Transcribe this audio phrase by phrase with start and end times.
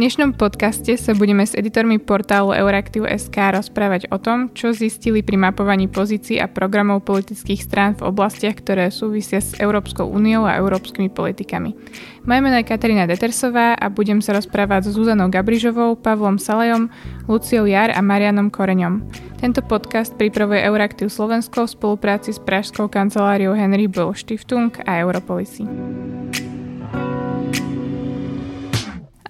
[0.00, 5.92] dnešnom podcaste sa budeme s editormi portálu Euraktiv.sk rozprávať o tom, čo zistili pri mapovaní
[5.92, 11.76] pozícií a programov politických strán v oblastiach, ktoré súvisia s Európskou úniou a európskymi politikami.
[12.24, 16.88] Moje meno je Katarína Detersová a budem sa rozprávať s Zuzanou Gabrižovou, Pavlom Salejom,
[17.28, 19.04] Luciou Jar a Marianom Koreňom.
[19.36, 25.68] Tento podcast pripravuje Euraktiv Slovensko v spolupráci s Pražskou kanceláriou Henry Böll Stiftung a Europolisy.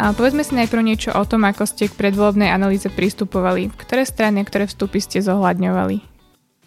[0.01, 3.69] A povedzme si najprv niečo o tom, ako ste k predvolebnej analýze pristupovali.
[3.69, 6.11] Ktoré strany ktoré vstupy ste zohľadňovali?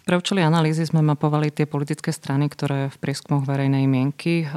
[0.04, 4.48] Pre účely analýzy sme mapovali tie politické strany, ktoré v prieskumoch verejnej mienky eh,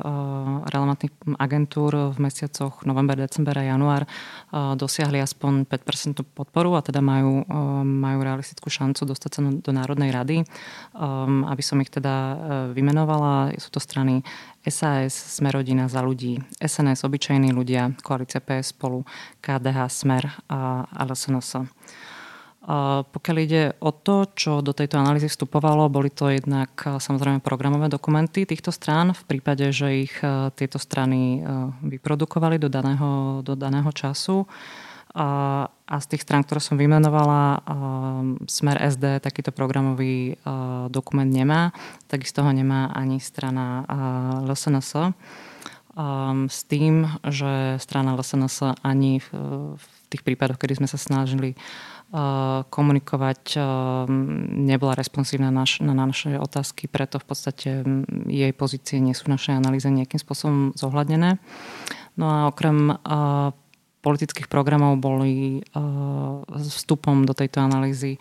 [0.67, 4.09] relevantných agentúr v mesiacoch november, december a január eh,
[4.75, 10.11] dosiahli aspoň 5% podporu a teda majú, eh, majú realistickú šancu dostať sa do Národnej
[10.11, 10.43] rady.
[11.47, 12.35] Aby som ich teda
[12.75, 14.25] vymenovala, sú to strany
[14.67, 19.07] SAS, Smerodina za ľudí, SNS, obyčajní ľudia, Koalícia PS spolu,
[19.39, 21.67] KDH, Smer a LSNS.
[23.07, 28.43] Pokiaľ ide o to, čo do tejto analýzy vstupovalo, boli to jednak samozrejme programové dokumenty
[28.43, 30.11] týchto strán v prípade, že ich
[30.59, 31.39] tieto strany
[31.87, 34.43] vyprodukovali do daného, do daného času.
[35.17, 37.65] A z tých strán, ktoré som vymenovala,
[38.45, 40.37] Smer SD takýto programový
[40.93, 41.73] dokument nemá,
[42.05, 43.81] takisto ho nemá ani strana
[44.45, 45.17] LSNS.
[46.45, 49.17] S tým, že strana LSNS ani
[49.73, 51.57] v tých prípadoch, kedy sme sa snažili
[52.69, 53.57] komunikovať,
[54.53, 57.69] nebola responsívna na, naš, na naše otázky, preto v podstate
[58.29, 61.41] jej pozície nie sú v našej analýze nejakým spôsobom zohľadnené.
[62.15, 62.95] No a okrem
[64.07, 65.59] politických programov boli
[66.47, 68.15] vstupom do tejto analýzy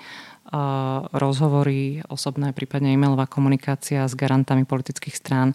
[1.14, 5.54] rozhovory, osobné, prípadne e-mailová komunikácia s garantami politických strán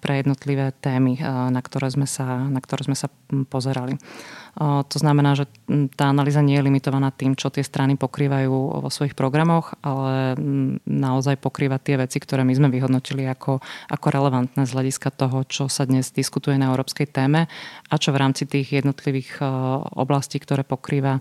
[0.00, 3.08] pre jednotlivé témy, na ktoré sme sa, na ktoré sme sa
[3.48, 3.96] pozerali.
[4.62, 5.50] To znamená, že
[5.98, 10.38] tá analýza nie je limitovaná tým, čo tie strany pokrývajú vo svojich programoch, ale
[10.86, 13.58] naozaj pokrýva tie veci, ktoré my sme vyhodnotili ako,
[13.90, 17.50] ako relevantné z hľadiska toho, čo sa dnes diskutuje na európskej téme
[17.90, 19.42] a čo v rámci tých jednotlivých
[19.98, 21.18] oblastí, ktoré pokrýva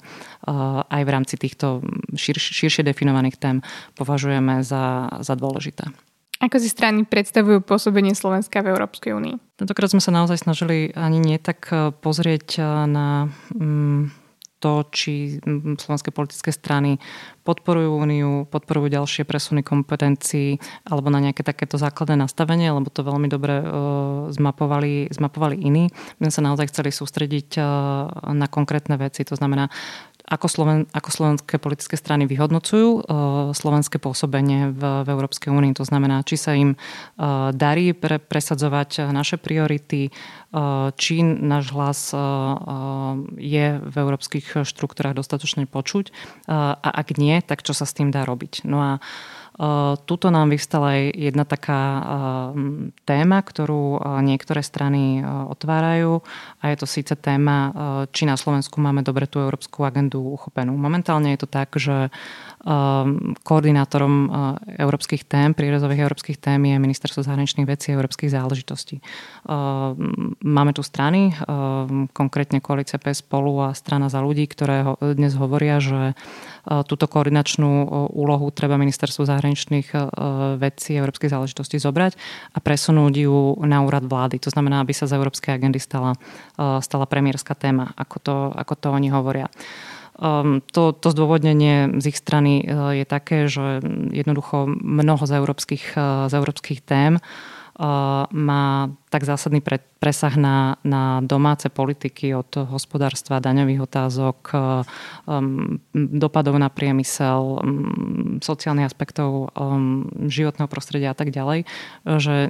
[0.85, 1.81] aj v rámci týchto
[2.13, 3.57] širš, širšie definovaných tém
[3.97, 6.12] považujeme za, za dôležité.
[6.43, 9.55] Ako si strany predstavujú pôsobenie Slovenska v Európskej únii?
[9.55, 14.11] Tentokrát sme sa naozaj snažili ani nie tak e, pozrieť e, na mm,
[14.59, 16.99] to, či mm, slovenské politické strany
[17.47, 23.27] podporujú úniu, podporujú ďalšie presuny kompetencií alebo na nejaké takéto základné nastavenie, lebo to veľmi
[23.27, 25.91] dobre uh, zmapovali, zmapovali iní.
[26.23, 27.59] My sme sa naozaj chceli sústrediť
[28.31, 29.67] na konkrétne veci, to znamená
[30.23, 33.01] ako, Sloven, ako slovenské politické strany vyhodnocujú uh,
[33.51, 35.75] slovenské pôsobenie v, v Európskej únii.
[35.75, 42.01] To znamená, či sa im uh, darí pre, presadzovať naše priority, uh, či náš hlas
[43.37, 46.13] je v európskych štruktúrach dostatočne počuť
[46.47, 48.67] a ak nie, tak čo sa s tým dá robiť.
[48.67, 48.91] No a
[50.09, 51.81] Tuto nám vyvstala aj jedna taká
[53.05, 56.25] téma, ktorú niektoré strany otvárajú
[56.57, 57.69] a je to síce téma,
[58.09, 60.73] či na Slovensku máme dobre tú európsku agendu uchopenú.
[60.73, 62.09] Momentálne je to tak, že
[63.43, 64.15] koordinátorom
[64.79, 69.05] európskych tém, prírezových európskych tém je Ministerstvo zahraničných vecí a európskych záležitostí.
[70.41, 71.35] Máme tu strany,
[72.15, 76.17] konkrétne koalícia PS spolu a strana za ľudí, ktoré dnes hovoria, že
[76.63, 79.87] túto koordinačnú úlohu treba ministerstvu zahraničných
[80.55, 82.15] vecí a európskych záležitostí zobrať
[82.55, 84.39] a presunúť ju na úrad vlády.
[84.43, 86.15] To znamená, aby sa z európskej agendy stala,
[86.55, 89.51] stala premiérska téma, ako to, ako to oni hovoria.
[90.13, 92.63] Um, to, to zdôvodnenie z ich strany
[93.01, 93.81] je také, že
[94.13, 95.97] jednoducho mnoho z európskych,
[96.29, 97.17] z európskych tém
[98.29, 98.67] má
[99.13, 104.37] tak zásadný pre, presah na, na domáce politiky od hospodárstva, daňových otázok,
[105.29, 111.69] um, dopadov na priemysel, um, sociálnych aspektov um, životného prostredia a tak ďalej,
[112.17, 112.49] že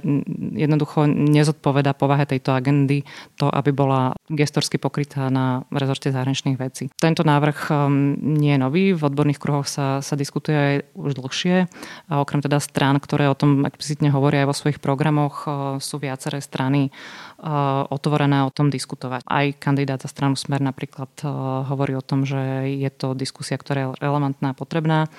[0.56, 3.04] jednoducho nezodpoveda povahe tejto agendy
[3.36, 6.88] to, aby bola gestorsky pokrytá na rezorte zahraničných vecí.
[6.96, 11.68] Tento návrh um, nie je nový, v odborných kruhoch sa, sa diskutuje aj už dlhšie
[12.08, 15.44] a okrem teda strán, ktoré o tom explicitne hovoria aj vo svojich programoch,
[15.84, 19.26] sú viaceré strany uh, otvorené o tom diskutovať.
[19.26, 23.78] Aj kandidát za stranu Smer napríklad uh, hovorí o tom, že je to diskusia, ktorá
[23.80, 25.10] je relevantná a potrebná.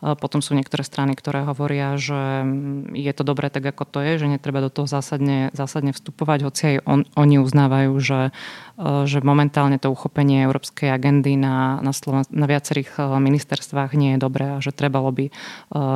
[0.00, 4.24] Potom sú niektoré strany, ktoré hovoria, že mm, je to dobré tak, ako to je,
[4.24, 8.32] že netreba do toho zásadne, zásadne vstupovať, hoci aj on, oni uznávajú, že,
[8.80, 14.56] že momentálne to uchopenie európskej agendy na, na, Sloven- na viacerých ministerstvách nie je dobré
[14.56, 15.28] a že trebalo by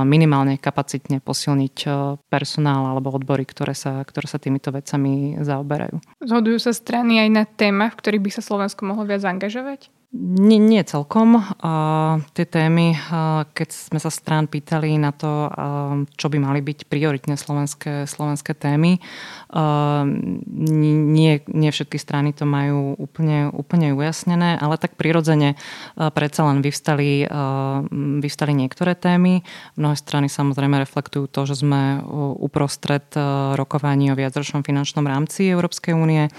[0.04, 1.88] minimálne kapacitne posilniť
[2.28, 5.96] personál alebo odbory, ktoré sa, ktoré sa týmito vecami zaoberajú.
[6.20, 9.88] Zhodujú sa strany aj na témach, v ktorých by sa Slovensko mohlo viac angažovať?
[10.14, 11.42] Nie, nie celkom.
[11.58, 16.62] Uh, tie témy, uh, keď sme sa strán pýtali na to, uh, čo by mali
[16.62, 19.02] byť prioritne slovenské, slovenské témy,
[19.50, 20.06] uh,
[20.46, 26.62] nie, nie všetky strany to majú úplne, úplne ujasnené, ale tak prirodzene uh, predsa len
[26.62, 27.82] vyvstali, uh,
[28.22, 29.42] vyvstali niektoré témy.
[29.74, 31.98] Mnohé strany samozrejme reflektujú to, že sme
[32.38, 36.30] uprostred uh, rokovaní o viacročnom finančnom rámci Európskej únie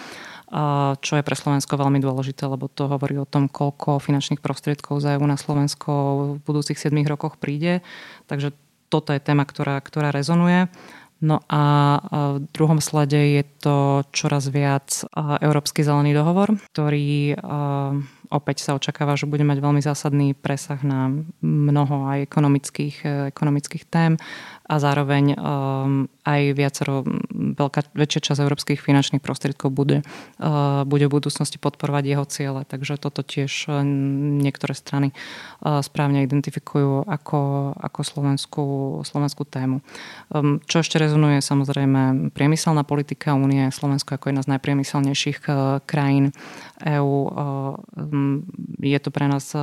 [1.02, 5.18] čo je pre Slovensko veľmi dôležité, lebo to hovorí o tom, koľko finančných prostriedkov za
[5.18, 5.92] EU na Slovensko
[6.38, 7.82] v budúcich 7 rokoch príde.
[8.30, 8.54] Takže
[8.94, 10.70] toto je téma, ktorá, ktorá rezonuje.
[11.24, 11.64] No a
[12.36, 17.40] v druhom slade je to čoraz viac Európsky zelený dohovor, ktorý
[18.30, 24.20] opäť sa očakáva, že bude mať veľmi zásadný presah na mnoho aj ekonomických, ekonomických tém
[24.68, 25.40] a zároveň
[26.28, 27.08] aj viacero,
[27.56, 32.62] veľká, väčšia časť európskych finančných prostriedkov bude, uh, bude v budúcnosti podporovať jeho ciele.
[32.68, 33.82] Takže toto tiež uh,
[34.44, 38.66] niektoré strany uh, správne identifikujú ako, ako slovenskú,
[39.08, 39.80] slovenskú tému.
[40.30, 45.40] Um, čo ešte rezonuje samozrejme priemyselná politika únie, Slovensko ako jedna z najpriemyselnejších
[45.88, 46.36] krajín
[46.84, 47.16] EÚ.
[47.96, 48.44] Um,
[48.84, 49.56] je to pre nás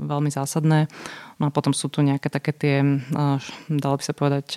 [0.00, 0.88] veľmi zásadné.
[1.36, 2.80] No a potom sú tu nejaké také tie,
[3.68, 4.56] dalo by sa povedať,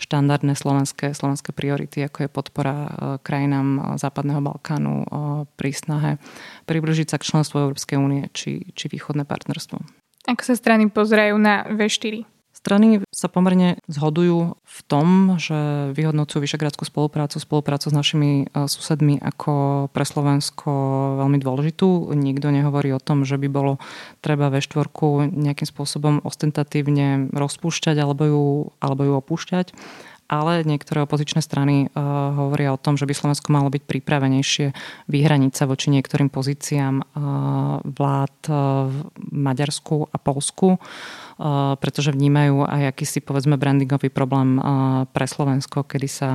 [0.00, 2.76] štandardné slovenské, slovenské priority, ako je podpora
[3.20, 5.04] krajinám Západného Balkánu
[5.60, 6.16] pri snahe
[6.64, 9.76] približiť sa k členstvu Európskej únie či, či východné partnerstvo.
[10.24, 12.39] Ako sa strany pozerajú na V4?
[12.60, 19.16] Strany sa pomerne zhodujú v tom, že vyhodnocujú vyšegradskú spoluprácu, spoluprácu s našimi e, susedmi
[19.16, 20.68] ako pre Slovensko
[21.24, 22.12] veľmi dôležitú.
[22.12, 23.80] Nikto nehovorí o tom, že by bolo
[24.20, 24.92] treba V4
[25.32, 28.44] nejakým spôsobom ostentatívne rozpúšťať alebo ju,
[28.84, 29.72] alebo ju opúšťať
[30.30, 32.00] ale niektoré opozičné strany uh,
[32.38, 34.66] hovoria o tom, že by Slovensko malo byť pripravenejšie
[35.10, 37.04] vyhraniť sa voči niektorým pozíciám uh,
[37.82, 38.54] vlád uh,
[38.86, 38.96] v
[39.34, 40.78] Maďarsku a Polsku
[41.80, 44.60] pretože vnímajú aj akýsi povedzme brandingový problém
[45.08, 46.28] pre Slovensko, kedy sa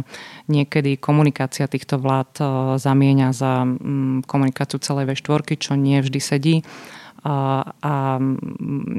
[0.50, 2.42] niekedy komunikácia týchto vlád
[2.81, 6.56] zamieňa za mm, komunikáciu celej V4, čo nie vždy sedí.
[7.25, 7.94] A, a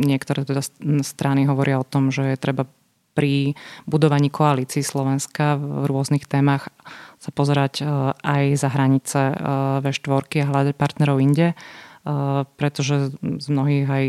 [0.02, 0.62] niektoré teda
[1.02, 2.70] strany hovoria o tom, že je treba
[3.16, 3.56] pri
[3.88, 6.68] budovaní koalícií Slovenska v rôznych témach
[7.16, 7.80] sa pozerať
[8.20, 9.20] aj za hranice
[9.80, 11.56] V4 a hľadať partnerov inde
[12.54, 14.04] pretože z mnohých aj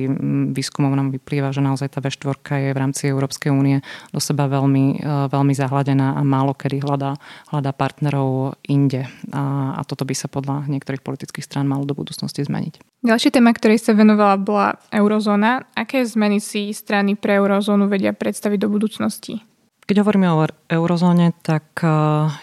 [0.54, 3.82] výskumov nám vyplýva, že naozaj tá V4 je v rámci Európskej únie
[4.14, 5.02] do seba veľmi,
[5.34, 7.18] veľmi zahladená a málo kedy hľadá,
[7.50, 9.10] hľadá partnerov inde.
[9.34, 13.02] A, a toto by sa podľa niektorých politických strán malo do budúcnosti zmeniť.
[13.02, 15.66] Ďalšia téma, ktorej sa venovala, bola eurozóna.
[15.74, 19.42] Aké zmeny si strany pre eurozónu vedia predstaviť do budúcnosti?
[19.88, 21.80] Keď hovoríme o eurozóne, tak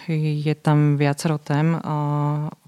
[0.08, 1.76] je tam viacero tém,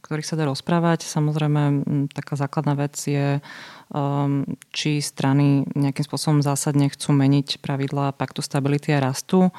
[0.07, 1.05] ktorých sa dá rozprávať.
[1.05, 1.83] Samozrejme,
[2.15, 3.43] taká základná vec je,
[3.91, 9.51] um, či strany nejakým spôsobom zásadne chcú meniť pravidlá paktu stability a rastu.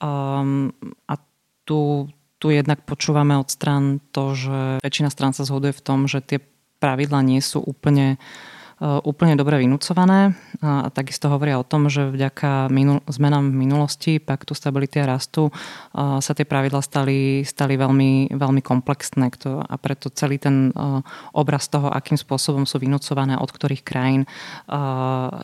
[0.00, 0.72] Um,
[1.04, 1.20] a
[1.68, 2.08] tu,
[2.40, 6.38] tu jednak počúvame od stran to, že väčšina stran sa zhoduje v tom, že tie
[6.80, 8.53] pravidlá nie sú úplne uh,
[8.84, 14.52] úplne dobre vynúcované a takisto hovoria o tom, že vďaka minul- zmenám v minulosti, paktu
[14.52, 20.36] stability a rastu eh, sa tie pravidla stali, stali veľmi, veľmi komplexné a preto celý
[20.36, 21.00] ten eh,
[21.32, 24.26] obraz toho, akým spôsobom sú vynúcované od ktorých krajín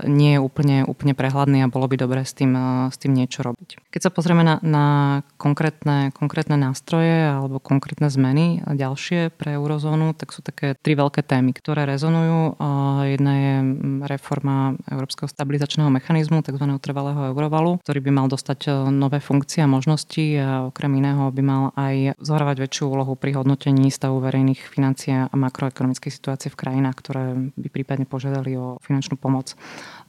[0.07, 2.53] nie je úplne, úplne prehľadný a bolo by dobré s tým,
[2.91, 3.79] s tým niečo robiť.
[3.93, 4.87] Keď sa pozrieme na, na
[5.37, 11.55] konkrétne, konkrétne nástroje alebo konkrétne zmeny ďalšie pre eurozónu, tak sú také tri veľké témy,
[11.55, 12.59] ktoré rezonujú.
[13.07, 16.67] Jedna je mm, reforma Európskeho stabilizačného mechanizmu, tzv.
[16.83, 21.43] trvalého eurovalu, ktorý by mal dostať e, nové funkcie a možnosti a okrem iného by
[21.43, 26.97] mal aj zohrávať väčšiu úlohu pri hodnotení stavu verejných financií a makroekonomickej situácie v krajinách,
[27.01, 29.55] ktoré by prípadne požiadali o finančnú pomoc.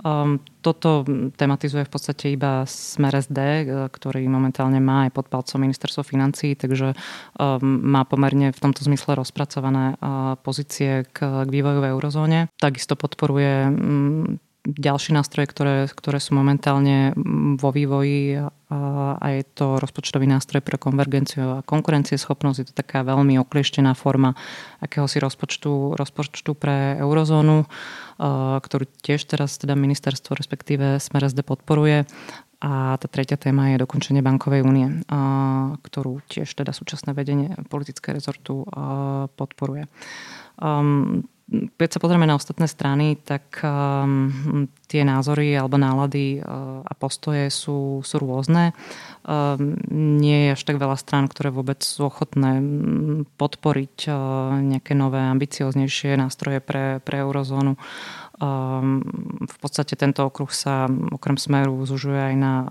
[0.01, 1.05] Um, toto
[1.37, 6.57] tematizuje v podstate iba Smer SD, e, ktorý momentálne má aj pod palcom ministerstvo financí,
[6.57, 6.97] takže
[7.37, 12.39] um, má pomerne v tomto zmysle rozpracované uh, pozície k, k vývoju v eurozóne.
[12.57, 17.17] Takisto podporuje mm, ďalšie nástroje, ktoré, ktoré sú momentálne
[17.57, 22.57] vo vývoji a je to rozpočtový nástroj pre konvergenciu a konkurencieschopnosť.
[22.61, 24.37] Je to taká veľmi oklieštená forma
[24.79, 27.65] akéhosi rozpočtu, rozpočtu pre eurozónu,
[28.61, 32.05] ktorú tiež teraz teda ministerstvo, respektíve Smer SD podporuje.
[32.61, 35.01] A tá tretia téma je dokončenie bankovej únie,
[35.81, 38.61] ktorú tiež teda súčasné vedenie politické rezortu
[39.33, 39.89] podporuje.
[40.61, 44.31] Um, keď sa pozrieme na ostatné strany, tak um,
[44.87, 48.71] tie názory alebo nálady uh, a postoje sú, sú rôzne.
[49.27, 52.63] Um, nie je až tak veľa strán, ktoré vôbec sú ochotné
[53.35, 54.15] podporiť uh,
[54.63, 57.75] nejaké nové, ambicioznejšie nástroje pre, pre eurozónu.
[57.75, 57.79] Um,
[58.41, 62.67] v podstate tento okruh sa okrem smeru zužuje aj na uh,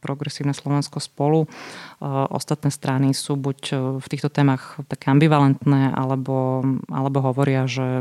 [0.00, 1.44] progresívne Slovensko spolu.
[1.44, 3.60] Uh, ostatné strany sú buď
[4.00, 8.00] v týchto témach také ambivalentné, alebo, alebo hovoria, že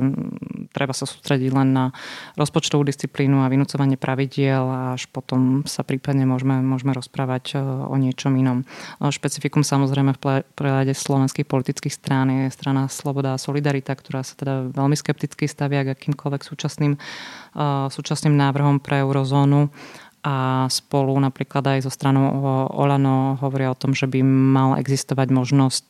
[0.72, 1.86] treba sa sústrediť len na
[2.40, 8.34] rozpočtovú disciplínu a vynúcovanie pravidiel a až potom sa prípadne môžeme, môžeme rozprávať o niečom
[8.40, 8.64] inom.
[9.04, 14.72] Špecifikum samozrejme v prehľade slovenských politických strán je strana Sloboda a Solidarita, ktorá sa teda
[14.72, 19.70] veľmi skepticky stavia k akýmkoľvek súčasným súčasným, súčasným návrhom pre eurozónu
[20.24, 22.32] a spolu napríklad aj zo stranou
[22.72, 25.88] Olano hovoria o tom, že by mal existovať možnosť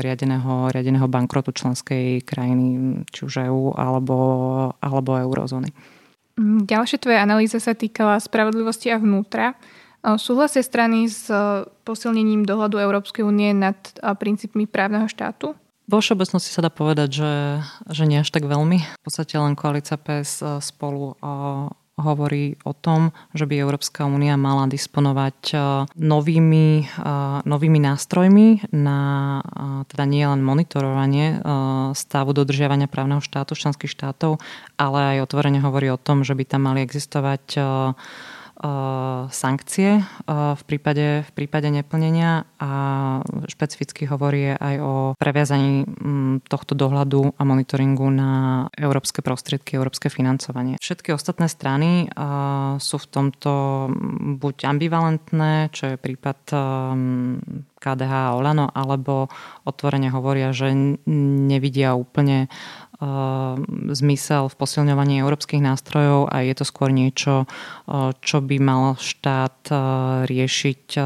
[0.00, 4.16] riadeného, riadeného bankrotu členskej krajiny, či už EU alebo,
[4.80, 5.68] alebo eurozóny.
[6.64, 9.54] Ďalšia tvoja analýza sa týkala spravodlivosti a vnútra.
[10.02, 11.28] Súhlasia strany s
[11.84, 15.54] posilnením dohľadu Európskej únie nad princípmi právneho štátu?
[15.84, 17.32] Vo všeobecnosti sa dá povedať, že,
[17.92, 18.80] že nie až tak veľmi.
[18.80, 21.14] V podstate len koalícia PS e, spolu e,
[22.00, 25.56] hovorí o tom, že by Európska únia mala disponovať e,
[26.00, 26.88] novými,
[27.44, 28.98] novými nástrojmi na
[29.84, 31.38] teda nie len monitorovanie
[31.92, 34.40] stavu dodržiavania právneho štátu členských štátov,
[34.80, 37.60] ale aj otvorene hovorí o tom, že by tam mali existovať
[39.28, 42.72] sankcie v prípade, v prípade neplnenia a
[43.44, 45.84] špecificky hovorí aj o previazaní
[46.48, 50.80] tohto dohľadu a monitoringu na európske prostriedky, európske financovanie.
[50.80, 52.08] Všetky ostatné strany
[52.80, 53.52] sú v tomto
[54.40, 56.38] buď ambivalentné, čo je prípad
[57.84, 59.28] KDH a Olano, alebo
[59.68, 60.72] otvorene hovoria, že
[61.04, 62.48] nevidia úplne
[63.90, 69.58] zmysel v posilňovaní európskych nástrojov a je to skôr niečo, uh, čo by mal štát
[69.70, 69.78] uh,
[70.30, 70.98] riešiť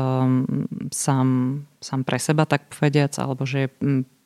[0.93, 1.29] sám,
[1.81, 3.69] sám pre seba, tak povediac, alebo že je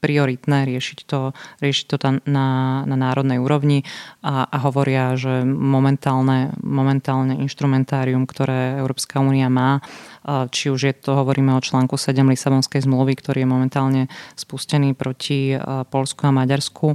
[0.02, 1.30] prioritné riešiť to,
[1.62, 3.86] riešiť to na, na národnej úrovni.
[4.26, 9.78] A, a hovoria, že momentálne, momentálne inštrumentárium, ktoré Európska únia má,
[10.26, 14.02] či už je to, hovoríme o článku 7 Lisabonskej zmluvy, ktorý je momentálne
[14.38, 15.58] spustený proti
[15.90, 16.94] Polsku a Maďarsku,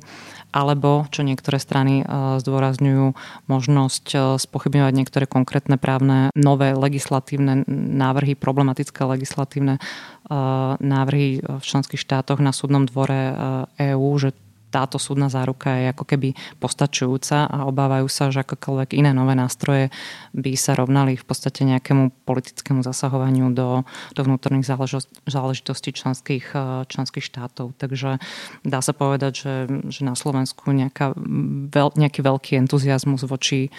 [0.55, 2.07] alebo, čo niektoré strany
[2.39, 3.13] zdôrazňujú,
[3.51, 9.77] možnosť spochybňovať niektoré konkrétne právne nové legislatívne návrhy, problematické legislatívne
[10.79, 13.35] návrhy v členských štátoch na súdnom dvore
[13.75, 14.31] EÚ, že
[14.67, 19.89] táto súdna záruka je ako keby postačujúca a obávajú sa, že akokoľvek iné nové nástroje
[20.35, 24.67] by sa rovnali v podstate nejakému politickému zasahovaniu do, do vnútorných
[25.25, 26.51] záležitostí členských,
[26.87, 27.73] členských štátov.
[27.79, 28.19] Takže
[28.67, 29.53] dá sa povedať, že,
[29.87, 31.15] že na Slovensku nejaká,
[31.71, 33.71] veľ, nejaký veľký entuziasmus voči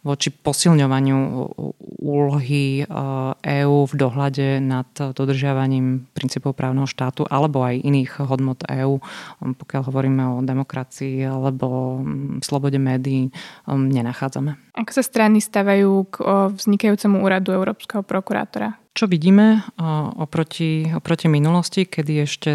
[0.00, 1.18] voči posilňovaniu
[2.00, 2.88] úlohy
[3.44, 8.96] EÚ v dohľade nad dodržiavaním princípov právneho štátu alebo aj iných hodnot EÚ,
[9.44, 12.00] pokiaľ hovoríme o demokracii alebo
[12.40, 13.28] slobode médií,
[13.68, 14.56] nenachádzame.
[14.80, 16.16] Ako sa strany stavajú k
[16.56, 18.79] vznikajúcemu úradu Európskeho prokurátora?
[18.90, 19.62] Čo vidíme
[20.18, 22.50] oproti, oproti minulosti, kedy ešte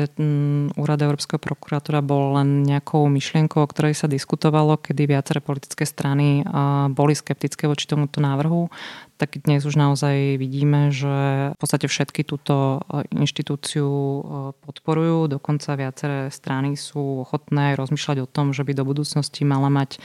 [0.75, 6.43] úrad Európskeho prokurátora bol len nejakou myšlienkou, o ktorej sa diskutovalo, kedy viaceré politické strany
[6.91, 8.67] boli skeptické voči tomuto návrhu,
[9.15, 12.83] tak dnes už naozaj vidíme, že v podstate všetky túto
[13.15, 13.87] inštitúciu
[14.59, 15.31] podporujú.
[15.39, 20.03] Dokonca viaceré strany sú ochotné rozmýšľať o tom, že by do budúcnosti mala mať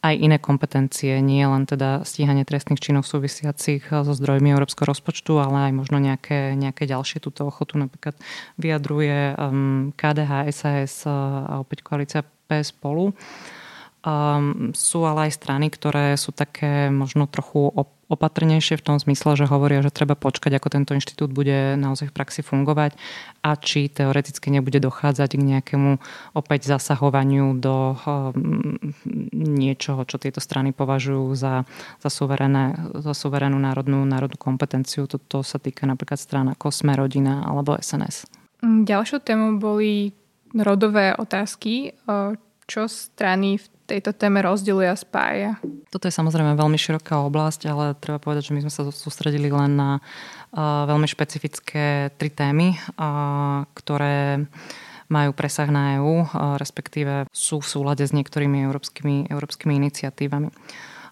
[0.00, 5.68] aj iné kompetencie, nie len teda stíhanie trestných činov súvisiacich so zdrojmi európskeho rozpočtu, ale
[5.68, 8.16] aj možno nejaké, nejaké ďalšie túto ochotu napríklad
[8.56, 13.12] vyjadruje um, KDH, SAS a opäť koalícia PS spolu.
[14.00, 19.38] Um, sú ale aj strany, ktoré sú také možno trochu op- opatrnejšie v tom zmysle,
[19.38, 22.98] že hovoria, že treba počkať, ako tento inštitút bude naozaj v praxi fungovať
[23.46, 26.02] a či teoreticky nebude dochádzať k nejakému
[26.34, 28.92] opäť zasahovaniu do hm,
[29.32, 31.62] niečoho, čo tieto strany považujú za,
[32.02, 35.06] za, suverené, za suverénnu národnú, národnú kompetenciu.
[35.06, 38.26] Toto sa týka napríklad strán ako rodina alebo SNS.
[38.60, 40.12] Ďalšou témou boli
[40.52, 41.94] rodové otázky.
[42.66, 45.50] Čo strany v tejto téme rozdeľuje a spája?
[45.90, 49.74] Toto je samozrejme veľmi široká oblasť, ale treba povedať, že my sme sa sústredili len
[49.74, 49.98] na
[50.86, 52.78] veľmi špecifické tri témy,
[53.74, 54.46] ktoré
[55.10, 60.54] majú presah na EÚ, respektíve sú v súlade s niektorými európskymi, európskymi iniciatívami.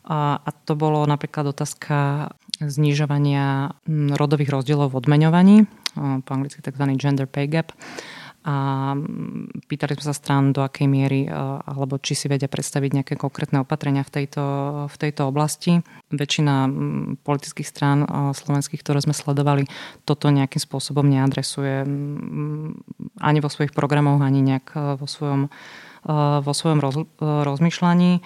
[0.09, 2.31] A to bolo napríklad otázka
[2.63, 5.57] znižovania rodových rozdielov v odmeňovaní,
[5.99, 6.85] po anglicky tzv.
[6.95, 7.75] gender pay gap
[8.49, 8.97] a
[9.69, 11.29] pýtali sme sa strán, do akej miery
[11.69, 14.45] alebo či si vedia predstaviť nejaké konkrétne opatrenia v tejto,
[14.89, 15.85] v tejto oblasti.
[16.09, 16.73] Väčšina
[17.21, 19.69] politických strán slovenských, ktoré sme sledovali,
[20.09, 21.85] toto nejakým spôsobom neadresuje
[23.21, 25.53] ani vo svojich programoch, ani nejak vo svojom
[26.41, 28.13] vo svojom roz, eh, rozmýšľaní.
[28.19, 28.23] Eh,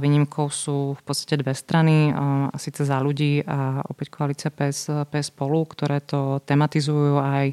[0.00, 5.30] výnimkou sú v podstate dve strany, a síce za ľudí a opäť koalícia PS, PS
[5.34, 7.48] spolu, ktoré to tematizujú a aj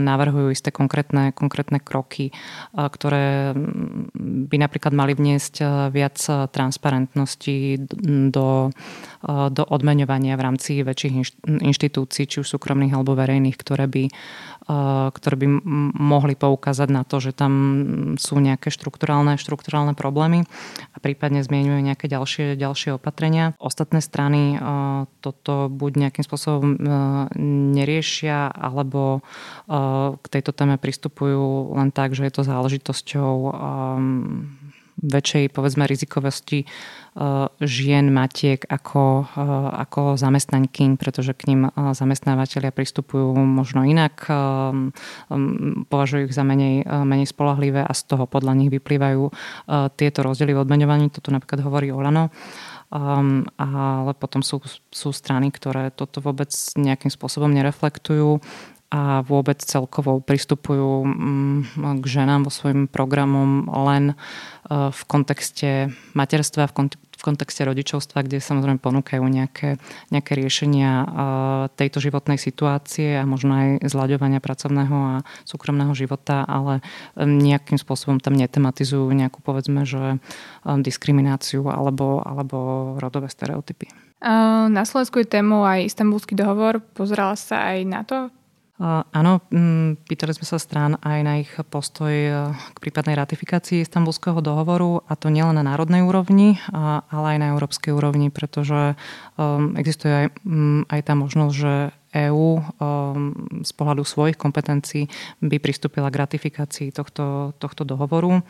[0.00, 2.32] navrhujú isté konkrétne, konkrétne kroky,
[2.74, 5.54] ktoré mm, by napríklad mali vniesť
[5.92, 6.18] viac
[6.50, 7.88] transparentnosti
[8.30, 8.70] do,
[9.50, 11.14] do odmeňovania v rámci väčších
[11.46, 14.04] inštitúcií, či už súkromných alebo verejných, ktoré by
[15.10, 15.48] ktoré by
[15.98, 17.52] mohli poukázať na to, že tam
[18.14, 20.46] sú nejaké štruktúrálne, štruktúrálne problémy
[20.94, 23.58] a prípadne zmienujú nejaké ďalšie, ďalšie opatrenia.
[23.58, 24.62] Ostatné strany
[25.18, 26.78] toto buď nejakým spôsobom
[27.74, 29.26] neriešia, alebo
[30.14, 33.34] k tejto téme pristupujú len tak, že je to záležitosťou
[35.00, 36.68] väčšej povedzme rizikovosti
[37.10, 39.42] Eh, žien, matiek ako, eh,
[39.82, 44.22] ako zamestnankyň, pretože k ním eh, zamestnávateľia pristupujú možno inak,
[45.90, 49.32] považujú ich za menej, menej spolahlivé a z toho podľa nich vyplývajú
[49.96, 51.10] tieto rozdiely v odmeňovaní.
[51.10, 52.28] Toto napríklad hovorí Olano.
[52.90, 54.58] Um, ale potom sú,
[54.90, 58.42] sú strany, ktoré toto vôbec nejakým spôsobom nereflektujú
[58.90, 64.14] a vôbec celkovo pristupujú mm, k ženám vo svojim programom len e,
[64.90, 69.78] v kontexte materstva, v, kontexte rodičovstva, kde samozrejme ponúkajú nejaké,
[70.10, 71.06] nejaké riešenia e,
[71.78, 75.14] tejto životnej situácie a možno aj zľaďovania pracovného a
[75.46, 76.82] súkromného života, ale
[77.14, 80.18] nejakým spôsobom tam netematizujú nejakú povedzme, že e,
[80.82, 82.58] diskrimináciu alebo, alebo
[82.98, 83.86] rodové stereotypy.
[84.20, 86.84] Na Slovensku je tému aj istambulský dohovor.
[86.92, 88.28] Pozerala sa aj na to?
[88.80, 89.44] Áno,
[90.08, 95.20] pýtali sme sa strán aj na ich postoj e, k prípadnej ratifikácii istambulského dohovoru a
[95.20, 96.56] to nielen na národnej úrovni,
[97.12, 98.96] ale aj na európskej úrovni, pretože
[99.36, 100.26] um, existuje aj,
[100.88, 101.74] aj tá možnosť, že
[102.24, 102.62] EÚ um,
[103.60, 105.12] z pohľadu svojich kompetencií
[105.44, 108.40] by pristúpila k ratifikácii tohto, tohto dohovoru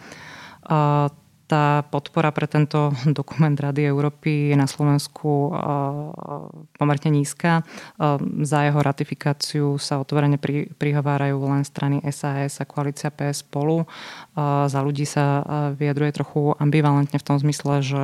[1.50, 5.50] tá podpora pre tento dokument Rady Európy je na Slovensku
[6.78, 7.66] pomerne nízka.
[8.46, 10.38] Za jeho ratifikáciu sa otvorene
[10.78, 13.82] prihovárajú len strany SAS a koalícia PS spolu.
[14.70, 15.42] Za ľudí sa
[15.74, 18.02] vyjadruje trochu ambivalentne v tom zmysle, že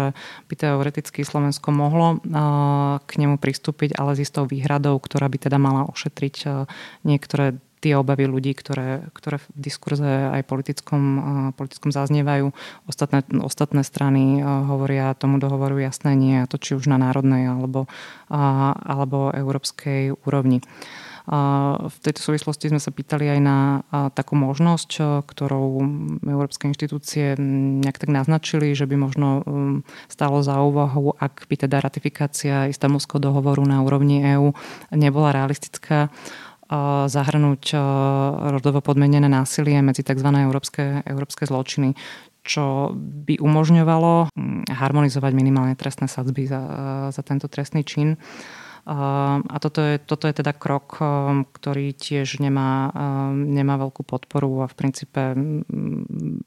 [0.50, 2.18] by teoreticky Slovensko mohlo
[3.06, 6.66] k nemu pristúpiť, ale s istou výhradou, ktorá by teda mala ošetriť
[7.06, 11.02] niektoré tie obavy ľudí, ktoré, ktoré v diskurze aj politickom,
[11.54, 12.50] politickom zaznievajú.
[12.90, 17.86] Ostatné, ostatné strany hovoria tomu dohovoru jasné nie, a to či už na národnej alebo,
[18.26, 20.66] alebo európskej úrovni.
[21.26, 23.58] V tejto súvislosti sme sa pýtali aj na
[24.14, 25.82] takú možnosť, ktorou
[26.22, 27.34] európske inštitúcie
[27.82, 33.18] nejak tak naznačili, že by možno um, stalo za úvahu, ak by teda ratifikácia istambulského
[33.18, 34.54] dohovoru na úrovni EÚ
[34.94, 36.14] nebola realistická,
[37.06, 37.78] zahrnúť
[38.50, 40.28] rodovo podmenené násilie medzi tzv.
[40.34, 41.94] európske, európske zločiny
[42.46, 46.62] čo by umožňovalo hm, harmonizovať minimálne trestné sadzby za,
[47.10, 48.14] za tento trestný čin.
[48.86, 51.02] A toto je, toto je teda krok,
[51.58, 52.94] ktorý tiež nemá,
[53.34, 56.46] nemá veľkú podporu a v princípe hm,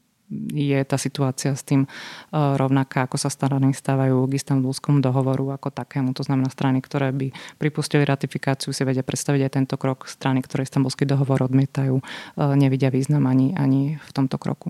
[0.53, 1.89] je tá situácia s tým e,
[2.33, 6.13] rovnaká, ako sa strany stávajú k istambulskom dohovoru ako takému.
[6.13, 10.05] To znamená strany, ktoré by pripustili ratifikáciu, si vedia predstaviť aj tento krok.
[10.05, 12.03] Strany, ktoré istambulský dohovor odmietajú, e,
[12.53, 14.69] nevidia význam ani, ani v tomto kroku.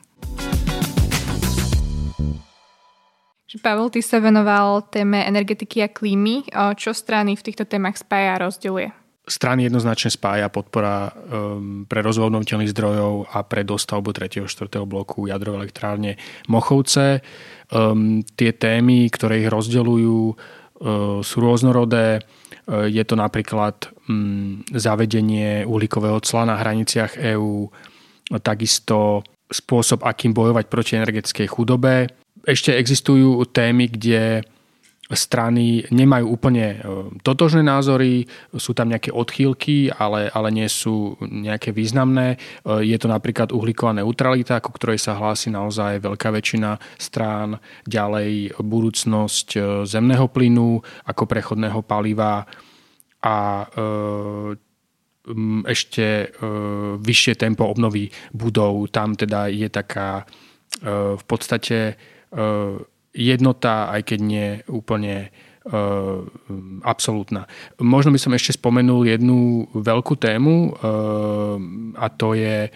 [3.60, 6.46] Pavel, ty sa venoval téme energetiky a klímy.
[6.54, 8.99] Čo strany v týchto témach spája a rozdeľuje?
[9.30, 14.44] Strany jednoznačne spája podpora um, pre rozvoj obnoviteľných zdrojov a pre dostavbu 3.
[14.44, 14.84] a 4.
[14.90, 16.18] bloku jadrovej elektrárne
[16.50, 17.22] Mochovce.
[17.70, 22.26] Um, tie témy, ktoré ich rozdeľujú, uh, sú rôznorodé.
[22.66, 27.70] Uh, je to napríklad um, zavedenie uhlíkového cla na hraniciach EÚ,
[28.42, 32.10] takisto spôsob, akým bojovať proti energetickej chudobe.
[32.46, 34.46] Ešte existujú témy, kde
[35.10, 36.86] strany nemajú úplne
[37.26, 42.38] totožné názory, sú tam nejaké odchýlky, ale, ale nie sú nejaké významné.
[42.66, 47.58] Je to napríklad uhlíková neutralita, ku ktorej sa hlási naozaj veľká väčšina strán.
[47.90, 49.58] Ďalej budúcnosť
[49.90, 50.78] zemného plynu
[51.10, 52.46] ako prechodného paliva
[53.26, 53.66] a
[55.66, 56.30] ešte
[57.02, 58.94] vyššie tempo obnovy budov.
[58.94, 60.22] Tam teda je taká
[60.86, 61.98] v podstate
[63.14, 65.30] jednota, aj keď nie úplne
[65.70, 66.24] uh,
[66.86, 67.50] absolútna.
[67.82, 71.56] Možno by som ešte spomenul jednu veľkú tému uh,
[71.98, 72.70] a to je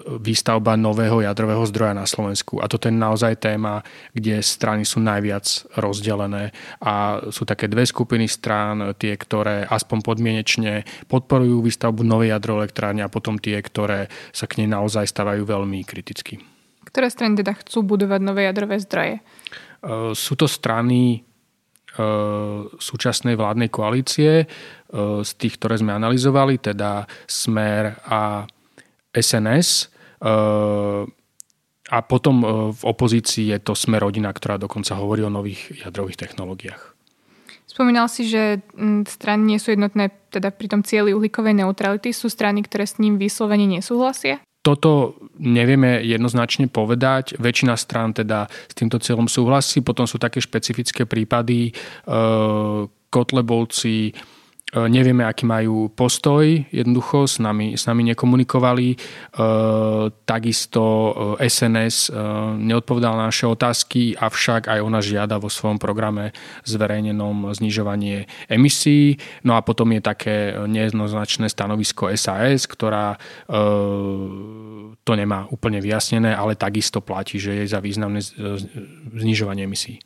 [0.00, 2.64] výstavba nového jadrového zdroja na Slovensku.
[2.64, 3.84] A toto je naozaj téma,
[4.16, 5.44] kde strany sú najviac
[5.76, 13.04] rozdelené a sú také dve skupiny strán, tie, ktoré aspoň podmienečne podporujú výstavbu novej jadroelektrárne
[13.04, 16.40] a potom tie, ktoré sa k nej naozaj stavajú veľmi kriticky.
[16.92, 19.24] Ktoré strany teda chcú budovať nové jadrové zdroje?
[19.80, 21.24] Uh, sú to strany
[21.96, 28.44] uh, súčasnej vládnej koalície, uh, z tých, ktoré sme analyzovali, teda Smer a
[29.12, 29.88] SNS.
[31.92, 32.36] A potom
[32.70, 36.92] v opozícii je to Smer rodina, ktorá dokonca hovorí o nových jadrových technológiách.
[37.72, 42.12] Spomínal si, že mm, strany nie sú jednotné teda pri tom cieli uhlíkovej neutrality.
[42.12, 44.44] Sú strany, ktoré s ním vyslovene nesúhlasia?
[44.62, 47.34] Toto nevieme jednoznačne povedať.
[47.42, 49.82] Väčšina strán teda s týmto cieľom súhlasí.
[49.82, 51.70] Potom sú také špecifické prípady.
[51.70, 51.72] E,
[53.10, 54.14] Kotlebovci
[54.72, 58.88] nevieme, aký majú postoj, jednoducho s nami, s nami nekomunikovali.
[58.92, 58.96] E,
[60.24, 60.82] takisto
[61.36, 62.10] SNS e,
[62.56, 66.32] neodpovedala na naše otázky, avšak aj ona žiada vo svojom programe
[66.64, 69.20] zverejnenom znižovanie emisí.
[69.44, 73.16] No a potom je také nejednoznačné stanovisko SAS, ktorá
[75.02, 78.20] to nemá úplne vyjasnené, ale takisto platí, že je za významné
[79.16, 80.00] znižovanie emisí.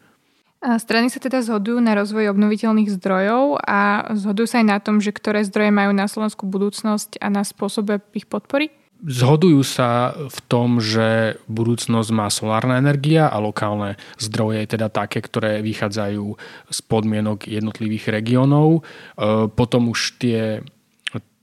[0.65, 5.13] Strany sa teda zhodujú na rozvoj obnoviteľných zdrojov a zhodujú sa aj na tom, že
[5.13, 8.73] ktoré zdroje majú na Slovensku budúcnosť a na spôsobe ich podpory?
[9.05, 15.61] Zhodujú sa v tom, že budúcnosť má solárna energia a lokálne zdroje, teda také, ktoré
[15.61, 16.25] vychádzajú
[16.73, 18.81] z podmienok jednotlivých regiónov.
[18.81, 20.65] E, potom už tie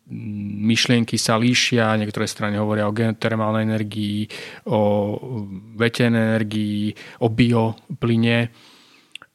[0.10, 4.26] myšlienky sa líšia, niektoré strany hovoria o geotermálnej energii,
[4.65, 5.15] o
[5.78, 8.49] veternej energii, o bioplyne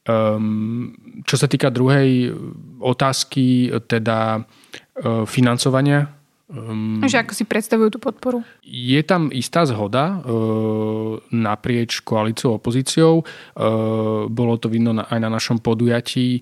[0.09, 2.33] Um, čo sa týka druhej
[2.81, 6.09] otázky, teda uh, financovania.
[6.49, 8.41] Um, že ako si predstavujú tú podporu?
[8.65, 13.21] Je tam istá zhoda uh, naprieč koalíciou opozíciou.
[13.53, 16.41] Uh, bolo to vidno na, aj na našom podujatí.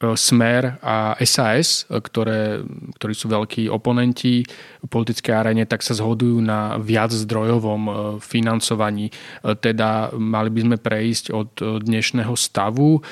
[0.00, 2.64] Smer a SAS, ktoré,
[2.96, 4.40] ktorí sú veľkí oponenti
[4.80, 7.92] v politickej arene, tak sa zhodujú na viac zdrojovom e,
[8.24, 9.12] financovaní.
[9.12, 11.50] E, teda mali by sme prejsť od
[11.84, 13.04] dnešného stavu,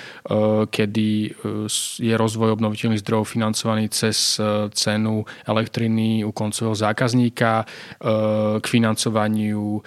[0.73, 1.09] kedy
[2.01, 4.41] je rozvoj obnoviteľných zdrojov financovaný cez
[4.73, 7.69] cenu elektriny u koncového zákazníka
[8.61, 9.83] k financovaniu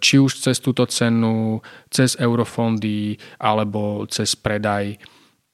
[0.00, 1.60] či už cez túto cenu,
[1.90, 4.96] cez eurofondy alebo cez predaj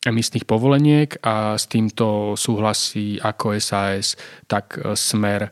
[0.03, 4.19] emisných povoleniek a s týmto súhlasí ako SAS,
[4.51, 5.49] tak e, Smer.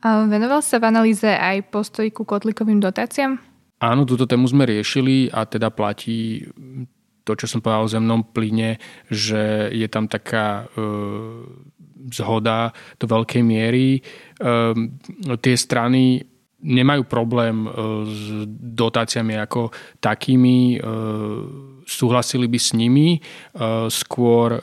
[0.00, 3.36] A venoval sa v analýze aj postoj ku kotlikovým dotáciám?
[3.80, 6.44] Áno, túto tému sme riešili a teda platí
[7.24, 10.84] to, čo som povedal o zemnom plyne, že je tam taká e,
[12.08, 14.00] zhoda do veľkej miery.
[14.00, 14.00] E,
[15.40, 16.24] tie strany
[16.60, 17.68] nemajú problém e,
[18.04, 18.22] s
[18.76, 20.78] dotáciami ako takými, e,
[21.90, 23.20] súhlasili by s nimi, e,
[23.90, 24.62] skôr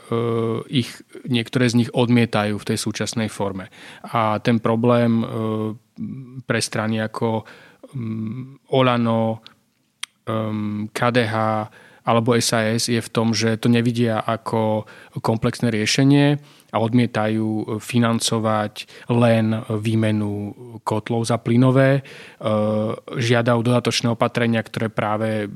[0.71, 0.91] ich,
[1.27, 3.67] niektoré z nich odmietajú v tej súčasnej forme.
[4.07, 5.19] A ten problém
[6.45, 7.43] pre strany ako
[7.91, 9.43] mm, Olano,
[10.91, 11.35] KDH
[12.07, 14.87] alebo SAS je v tom, že to nevidia ako
[15.19, 16.39] komplexné riešenie
[16.71, 20.55] a odmietajú financovať len výmenu
[20.87, 21.99] kotlov za plynové.
[21.99, 22.01] E,
[23.11, 25.51] žiadajú dodatočné opatrenia, ktoré práve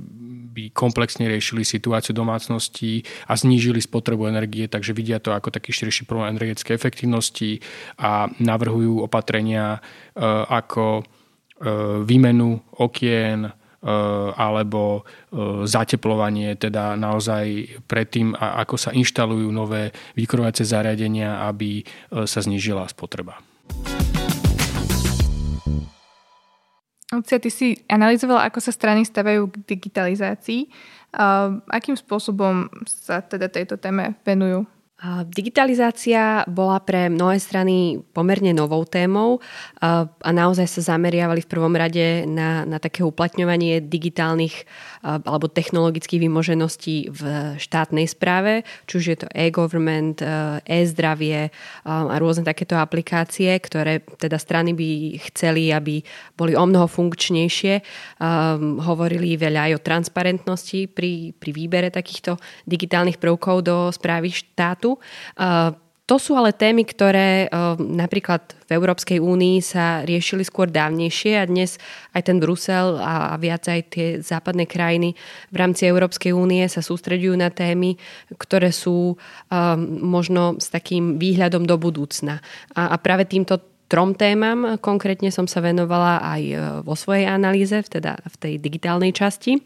[0.52, 6.04] by komplexne riešili situáciu domácností a znížili spotrebu energie, takže vidia to ako taký širší
[6.04, 7.64] problém energetickej efektivnosti
[7.96, 9.80] a navrhujú opatrenia e,
[10.52, 11.04] ako e,
[12.04, 15.02] výmenu okien, Eh, alebo
[15.66, 21.82] zateplovanie, teda naozaj predtým, ako sa inštalujú nové vykurovacie zariadenia, aby
[22.30, 23.42] sa znížila spotreba.
[27.12, 30.72] Lucia, ty si analyzovala, ako sa strany stavajú k digitalizácii.
[31.68, 34.64] Akým spôsobom sa teda tejto téme venujú?
[35.28, 39.42] Digitalizácia bola pre mnohé strany pomerne novou témou
[39.82, 44.64] a naozaj sa zameriavali v prvom rade na, na také uplatňovanie digitálnych
[45.02, 47.22] alebo technologických vymožeností v
[47.58, 50.22] štátnej správe, či už je to e-government,
[50.66, 51.50] e-zdravie
[51.86, 56.06] a rôzne takéto aplikácie, ktoré teda strany by chceli, aby
[56.38, 57.82] boli o mnoho funkčnejšie.
[58.86, 62.38] Hovorili veľa aj o transparentnosti pri, pri výbere takýchto
[62.70, 65.02] digitálnych prvkov do správy štátu
[66.12, 67.48] to sú ale témy, ktoré
[67.80, 71.80] napríklad v Európskej únii sa riešili skôr dávnejšie a dnes
[72.12, 75.16] aj ten Brusel a viac aj tie západné krajiny
[75.48, 77.96] v rámci Európskej únie sa sústredujú na témy,
[78.36, 79.16] ktoré sú
[80.04, 82.44] možno s takým výhľadom do budúcna.
[82.76, 86.42] A práve týmto trom témam konkrétne som sa venovala aj
[86.84, 89.64] vo svojej analýze, teda v tej digitálnej časti.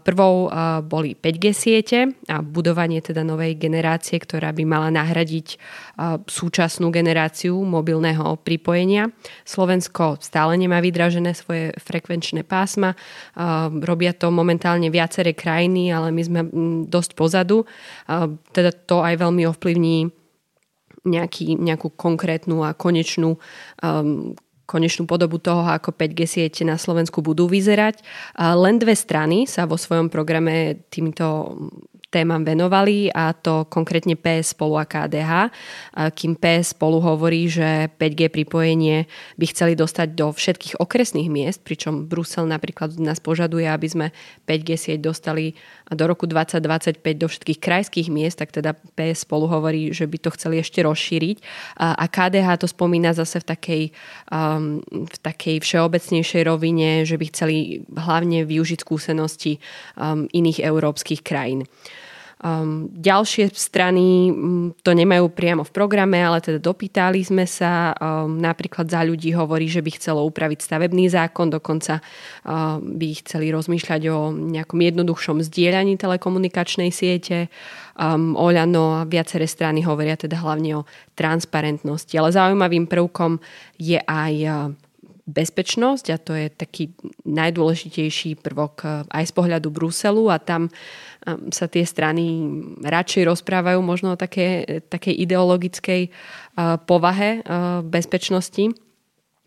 [0.00, 0.48] Prvou
[0.88, 5.60] boli 5G siete a budovanie teda novej generácie, ktorá by mala nahradiť
[6.24, 9.12] súčasnú generáciu mobilného pripojenia.
[9.44, 12.96] Slovensko stále nemá vydražené svoje frekvenčné pásma.
[13.84, 16.40] Robia to momentálne viaceré krajiny, ale my sme
[16.88, 17.68] dosť pozadu.
[18.56, 20.08] Teda to aj veľmi ovplyvní
[21.04, 24.32] nejaký, nejakú konkrétnu a konečnú um,
[24.68, 28.04] konečnú podobu toho, ako 5G siete na Slovensku budú vyzerať.
[28.36, 31.56] Len dve strany sa vo svojom programe týmto
[32.08, 35.52] témam venovali a to konkrétne PS spolu a KDH,
[36.16, 39.04] kým PS spolu hovorí, že 5G pripojenie
[39.36, 44.06] by chceli dostať do všetkých okresných miest, pričom Brusel napríklad nás požaduje, aby sme
[44.48, 45.52] 5G sieť dostali
[45.92, 50.32] do roku 2025 do všetkých krajských miest, tak teda PS spolu hovorí, že by to
[50.32, 51.36] chceli ešte rozšíriť
[51.76, 53.82] a KDH to spomína zase v takej,
[54.32, 59.60] um, v takej všeobecnejšej rovine, že by chceli hlavne využiť skúsenosti
[60.00, 61.68] um, iných európskych krajín.
[62.38, 67.90] Um, ďalšie strany um, to nemajú priamo v programe, ale teda dopýtali sme sa.
[67.98, 71.98] Um, napríklad za ľudí hovorí, že by chcelo upraviť stavebný zákon, dokonca
[72.46, 77.50] um, by chceli rozmýšľať o nejakom jednoduchšom zdieľaní telekomunikačnej siete.
[77.98, 80.86] Um, Oľano a viaceré strany hovoria teda hlavne o
[81.18, 82.14] transparentnosti.
[82.14, 83.42] Ale zaujímavým prvkom
[83.82, 84.34] je aj
[85.28, 86.96] bezpečnosť a to je taký
[87.28, 90.72] najdôležitejší prvok aj z pohľadu Bruselu a tam
[91.26, 92.48] sa tie strany
[92.82, 96.10] radšej rozprávajú možno o také, takej ideologickej eh,
[96.86, 97.42] povahe
[97.84, 98.74] bezpečnosti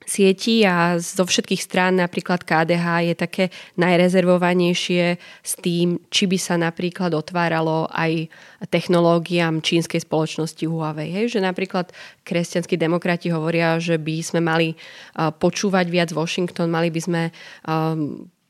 [0.06, 3.46] sietí a zo všetkých strán napríklad KDH je také
[3.78, 8.28] najrezervovanejšie s tým, či by sa napríklad otváralo aj
[8.74, 11.14] technológiám čínskej spoločnosti Huawei.
[11.14, 11.94] Hej, že napríklad
[12.26, 14.74] kresťanskí demokrati hovoria, že by sme mali
[15.16, 17.22] počúvať viac Washington, mali by sme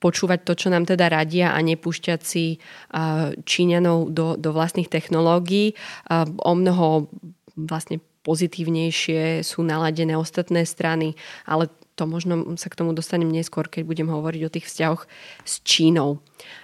[0.02, 2.58] počúvať to, čo nám teda radia a nepúšťať si
[3.46, 5.78] Číňanov do, do vlastných technológií.
[6.42, 7.08] O mnoho
[7.54, 11.14] vlastne pozitívnejšie sú naladené ostatné strany,
[11.46, 15.06] ale to možno sa k tomu dostanem neskôr, keď budem hovoriť o tých vzťahoch
[15.46, 16.18] s Čínou.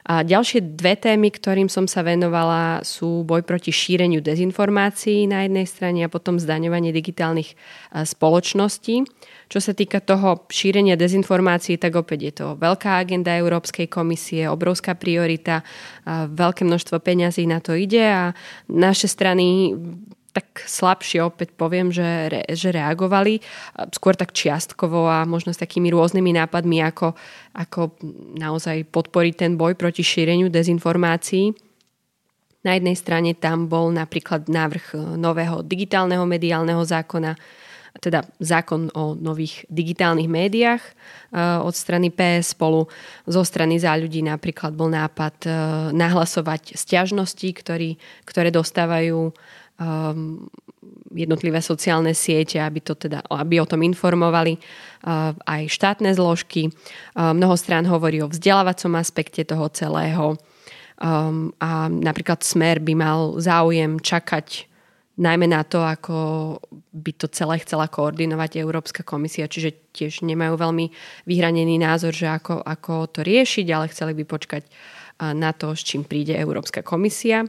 [0.10, 5.69] A ďalšie dve témy, ktorým som sa venovala, sú boj proti šíreniu dezinformácií na jednej
[5.69, 7.54] strane a potom zdaňovanie digitálnych
[7.93, 9.06] spoločností.
[9.47, 14.91] Čo sa týka toho šírenia dezinformácií, tak opäť je to veľká agenda Európskej komisie, obrovská
[14.91, 15.63] priorita,
[16.31, 18.36] veľké množstvo peňazí na to ide a
[18.67, 19.71] naše strany
[20.36, 23.41] tak slabšie opäť poviem, že, re, že reagovali
[23.89, 27.17] skôr tak čiastkovo a možno s takými rôznymi nápadmi, ako,
[27.57, 27.97] ako
[28.38, 31.57] naozaj podporiť ten boj proti šíreniu dezinformácií.
[32.62, 37.33] Na jednej strane tam bol napríklad návrh nového digitálneho mediálneho zákona,
[37.97, 40.84] teda zákon o nových digitálnych médiách
[41.63, 42.88] od strany PS spolu.
[43.28, 45.50] Zo strany za ľudí napríklad bol nápad
[45.91, 49.34] nahlasovať stiažnosti, ktorý, ktoré dostávajú
[49.78, 50.50] um,
[51.13, 56.69] jednotlivé sociálne siete, aby, to teda, aby o tom informovali uh, aj štátne zložky.
[57.15, 60.36] Uh, mnoho strán hovorí o vzdelávacom aspekte toho celého
[61.00, 64.67] um, a napríklad Smer by mal záujem čakať
[65.17, 66.15] najmä na to, ako
[66.97, 70.89] by to celé chcela koordinovať Európska komisia, čiže tiež nemajú veľmi
[71.29, 74.63] vyhranený názor, že ako, ako to riešiť, ale chceli by počkať
[75.21, 77.45] na to, s čím príde Európska komisia.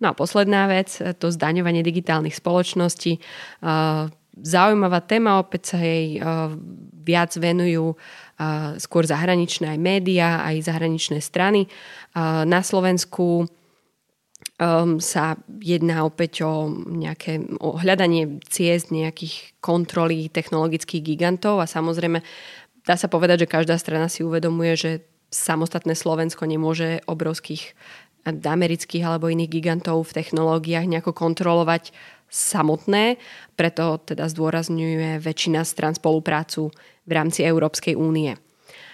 [0.00, 3.20] No a posledná vec, to zdaňovanie digitálnych spoločností.
[4.40, 6.16] Zaujímavá téma, opäť sa jej
[7.04, 7.96] viac venujú
[8.80, 11.68] skôr zahraničné aj médiá, aj zahraničné strany.
[12.48, 13.44] Na Slovensku
[14.60, 22.20] um, sa jedná opäť o nejaké o hľadanie ciest nejakých kontroly technologických gigantov a samozrejme
[22.84, 24.90] dá sa povedať, že každá strana si uvedomuje, že
[25.32, 27.72] samostatné Slovensko nemôže obrovských
[28.28, 31.96] amerických alebo iných gigantov v technológiách nejako kontrolovať
[32.28, 33.16] samotné,
[33.56, 36.70] preto teda zdôrazňuje väčšina strán spoluprácu
[37.08, 38.36] v rámci Európskej únie.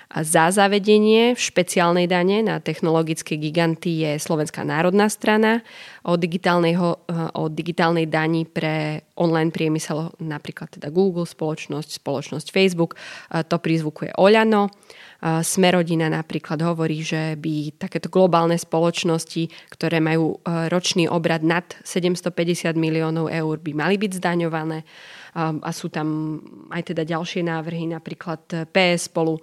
[0.07, 5.67] A za zavedenie špeciálnej dane na technologické giganty je Slovenská národná strana.
[6.07, 12.95] O, o digitálnej dani pre online priemysel, napríklad teda Google spoločnosť, spoločnosť Facebook,
[13.51, 14.71] to prizvukuje Oľano.
[15.43, 23.33] Smerodina napríklad hovorí, že by takéto globálne spoločnosti, ktoré majú ročný obrad nad 750 miliónov
[23.33, 24.87] eur, by mali byť zdaňované.
[25.37, 26.39] A sú tam
[26.71, 29.41] aj teda ďalšie návrhy, napríklad PS spolu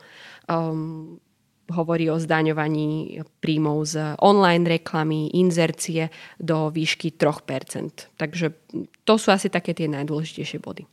[0.47, 1.19] um,
[1.71, 8.13] hovorí o zdaňovaní príjmov z online reklamy, inzercie do výšky 3%.
[8.19, 8.45] Takže
[9.07, 10.83] to sú asi také tie najdôležitejšie body.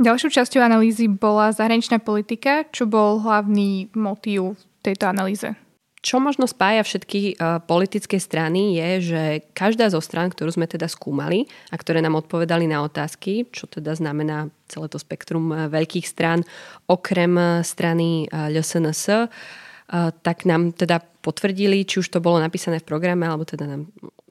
[0.00, 5.52] Ďalšou časťou analýzy bola zahraničná politika, čo bol hlavný motív tejto analýze.
[6.00, 10.88] Čo možno spája všetky uh, politické strany je, že každá zo strán, ktorú sme teda
[10.88, 16.08] skúmali a ktoré nám odpovedali na otázky, čo teda znamená celé to spektrum uh, veľkých
[16.08, 16.40] strán,
[16.88, 19.28] okrem uh, strany LSNS,
[20.22, 23.90] tak nám teda potvrdili, či už to bolo napísané v programe, alebo teda nám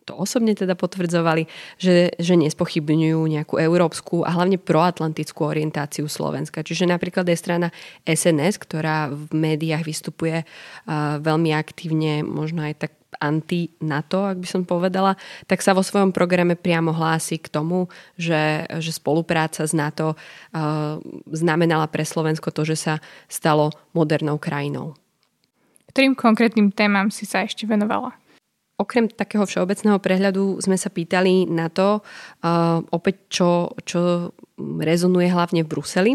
[0.09, 1.45] to osobne teda potvrdzovali,
[1.77, 6.65] že, že nespochybňujú nejakú európsku a hlavne proatlantickú orientáciu Slovenska.
[6.65, 7.69] Čiže napríklad je strana
[8.09, 14.61] SNS, ktorá v médiách vystupuje uh, veľmi aktívne, možno aj tak anti-NATO, ak by som
[14.63, 15.17] povedala,
[15.49, 20.97] tak sa vo svojom programe priamo hlási k tomu, že, že spolupráca s NATO uh,
[21.29, 22.93] znamenala pre Slovensko to, že sa
[23.25, 24.93] stalo modernou krajinou.
[25.89, 28.13] Ktorým konkrétnym témam si sa ešte venovala?
[28.79, 35.67] Okrem takého všeobecného prehľadu sme sa pýtali na to, uh, opäť čo, čo rezonuje hlavne
[35.67, 36.13] v Bruseli.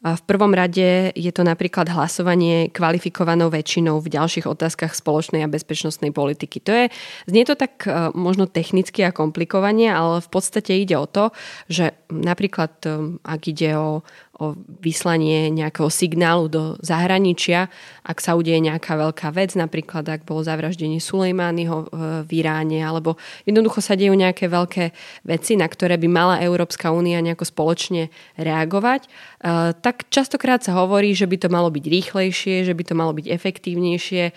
[0.00, 6.08] V prvom rade je to napríklad hlasovanie kvalifikovanou väčšinou v ďalších otázkach spoločnej a bezpečnostnej
[6.08, 6.56] politiky.
[6.64, 6.84] To je,
[7.28, 11.36] znie to tak uh, možno technicky a komplikovanie, ale v podstate ide o to,
[11.68, 14.00] že napríklad um, ak ide o,
[14.40, 17.68] o vyslanie nejakého signálu do zahraničia,
[18.02, 21.92] ak sa udeje nejaká veľká vec, napríklad ak bolo zavraždenie Sulejmányho
[22.24, 24.96] v Iráne, alebo jednoducho sa dejú nejaké veľké
[25.28, 28.08] veci, na ktoré by mala Európska únia nejako spoločne
[28.40, 32.94] reagovať, eh, tak častokrát sa hovorí, že by to malo byť rýchlejšie, že by to
[32.96, 34.34] malo byť efektívnejšie, eh,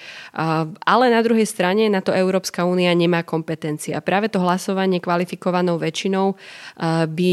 [0.68, 3.96] ale na druhej strane na to Európska únia nemá kompetencie.
[3.96, 7.30] A práve to hlasovanie kvalifikovanou väčšinou eh, by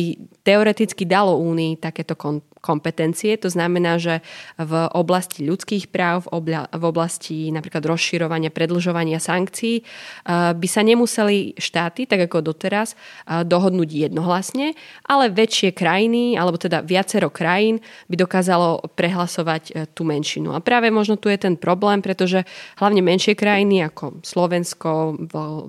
[0.51, 2.19] teoreticky dalo únii takéto
[2.59, 3.39] kompetencie.
[3.39, 4.19] To znamená, že
[4.59, 12.11] v oblasti ľudských práv, v oblasti napríklad rozširovania, predlžovania sankcií eh, by sa nemuseli štáty,
[12.11, 14.75] tak ako doteraz, eh, dohodnúť jednohlasne,
[15.07, 17.79] ale väčšie krajiny, alebo teda viacero krajín
[18.11, 20.51] by dokázalo prehlasovať eh, tú menšinu.
[20.51, 22.43] A práve možno tu je ten problém, pretože
[22.83, 25.17] hlavne menšie krajiny ako Slovensko,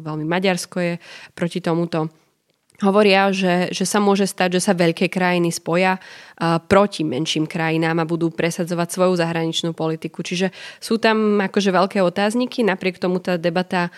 [0.02, 0.94] veľmi Maďarsko je
[1.38, 2.21] proti tomuto
[2.82, 8.02] hovoria, že, že sa môže stať, že sa veľké krajiny spoja uh, proti menším krajinám
[8.02, 10.26] a budú presadzovať svoju zahraničnú politiku.
[10.26, 10.50] Čiže
[10.82, 13.94] sú tam akože veľké otázniky, napriek tomu tá debata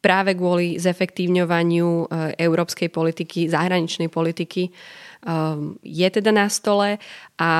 [0.00, 4.72] práve kvôli zefektívňovaniu uh, európskej politiky, zahraničnej politiky
[5.26, 6.96] um, je teda na stole
[7.36, 7.50] a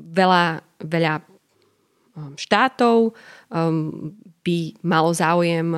[0.00, 0.44] veľa,
[0.80, 3.12] veľa um, štátov
[3.52, 5.68] um, by malo záujem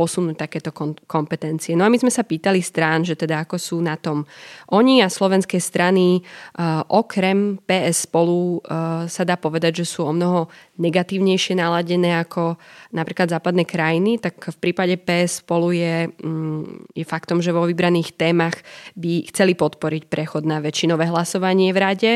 [0.00, 0.72] posunúť takéto
[1.04, 1.76] kompetencie.
[1.76, 4.24] No a my sme sa pýtali strán, že teda ako sú na tom.
[4.72, 6.24] Oni a slovenské strany
[6.56, 10.48] uh, okrem PS spolu uh, sa dá povedať, že sú o mnoho
[10.80, 12.56] negatívnejšie naladené ako
[12.96, 16.64] napríklad západné krajiny, tak v prípade PS spolu je, um,
[16.96, 18.56] je faktom, že vo vybraných témach
[18.96, 22.12] by chceli podporiť prechod na väčšinové hlasovanie v rade.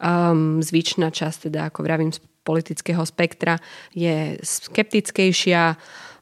[0.00, 2.08] Um, zvyčná časť, teda ako vravím,
[2.48, 3.60] politického spektra
[3.92, 5.76] je skeptickejšia.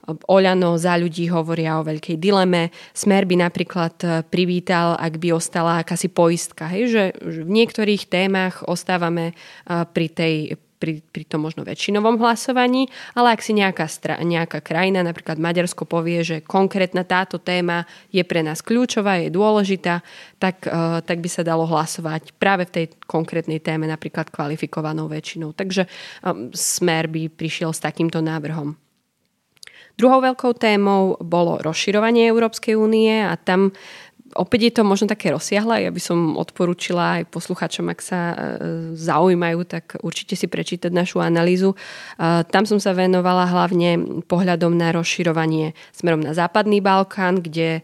[0.07, 2.71] Oľano za ľudí hovoria o veľkej dileme.
[2.95, 6.71] Smer by napríklad e, privítal, ak by ostala akási poistka.
[6.71, 6.83] Hej?
[6.95, 7.05] Že,
[7.43, 9.35] v niektorých témach ostávame e,
[9.67, 10.35] pri tej
[10.77, 15.89] pri, pri tom možno väčšinovom hlasovaní, ale ak si nejaká, stra, nejaká krajina, napríklad Maďarsko
[15.89, 20.05] povie, že konkrétna táto téma je pre nás kľúčová, je dôležitá,
[20.37, 25.57] tak, uh, tak by sa dalo hlasovať práve v tej konkrétnej téme napríklad kvalifikovanou väčšinou.
[25.57, 25.89] Takže
[26.23, 28.77] um, Smer by prišiel s takýmto návrhom.
[29.97, 33.73] Druhou veľkou témou bolo rozširovanie Európskej únie a tam
[34.37, 35.89] opäť je to možno také rozsiahle.
[35.89, 38.37] Ja by som odporúčila aj posluchačom, ak sa e,
[38.93, 41.73] zaujímajú, tak určite si prečítať našu analýzu.
[41.73, 41.77] E,
[42.45, 47.83] tam som sa venovala hlavne pohľadom na rozširovanie smerom na západný Balkán, kde e,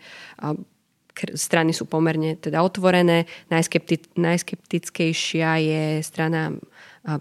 [1.33, 3.25] strany sú pomerne teda otvorené.
[3.49, 6.53] Najskeptickejšia je strana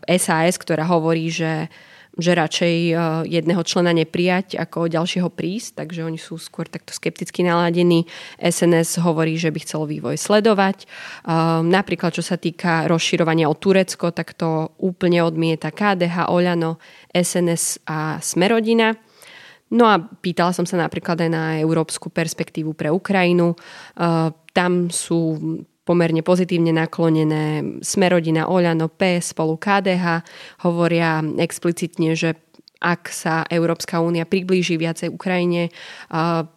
[0.07, 1.67] SAS, ktorá hovorí, že
[2.19, 2.93] že radšej e,
[3.31, 8.03] jedného člena neprijať ako ďalšieho prísť, takže oni sú skôr takto skepticky naladení.
[8.35, 10.83] SNS hovorí, že by chcelo vývoj sledovať.
[10.83, 10.85] E,
[11.63, 16.83] napríklad, čo sa týka rozširovania o Turecko, tak to úplne odmieta KDH, Oľano,
[17.15, 18.91] SNS a Smerodina.
[19.71, 23.55] No a pýtala som sa napríklad aj na európsku perspektívu pre Ukrajinu.
[23.55, 23.57] E,
[24.51, 25.39] tam sú
[25.83, 30.21] pomerne pozitívne naklonené Smerodina, Oľano, PS spolu KDH
[30.63, 32.37] hovoria explicitne, že
[32.81, 35.69] ak sa Európska únia priblíži viacej Ukrajine,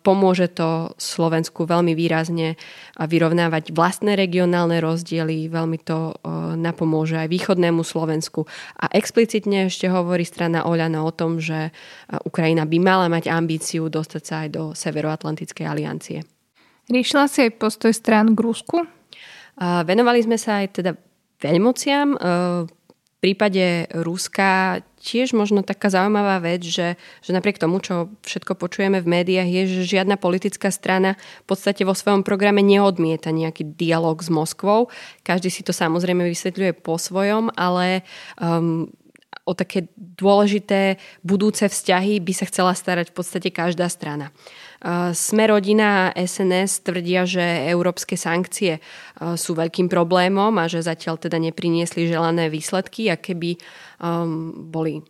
[0.00, 2.56] pomôže to Slovensku veľmi výrazne
[2.96, 6.16] vyrovnávať vlastné regionálne rozdiely, veľmi to
[6.56, 8.48] napomôže aj východnému Slovensku.
[8.80, 11.76] A explicitne ešte hovorí strana Oľano o tom, že
[12.24, 16.24] Ukrajina by mala mať ambíciu dostať sa aj do Severoatlantickej aliancie.
[16.88, 18.88] Riešila si aj postoj strán k Rusku?
[19.60, 20.92] Venovali sme sa aj teda
[21.38, 22.14] veľmociam.
[22.14, 22.18] E,
[22.68, 29.00] v prípade Ruska tiež možno taká zaujímavá vec, že, že napriek tomu, čo všetko počujeme
[29.00, 34.20] v médiách, je, že žiadna politická strana v podstate vo svojom programe neodmieta nejaký dialog
[34.20, 34.92] s Moskvou.
[35.24, 38.04] Každý si to samozrejme vysvetľuje po svojom, ale
[38.36, 38.92] um,
[39.44, 44.32] o také dôležité budúce vzťahy by sa chcela starať v podstate každá strana.
[45.16, 47.40] Sme rodina SNS tvrdia, že
[47.72, 48.84] európske sankcie
[49.16, 55.00] sú veľkým problémom a že zatiaľ teda nepriniesli želané výsledky a keby um, boli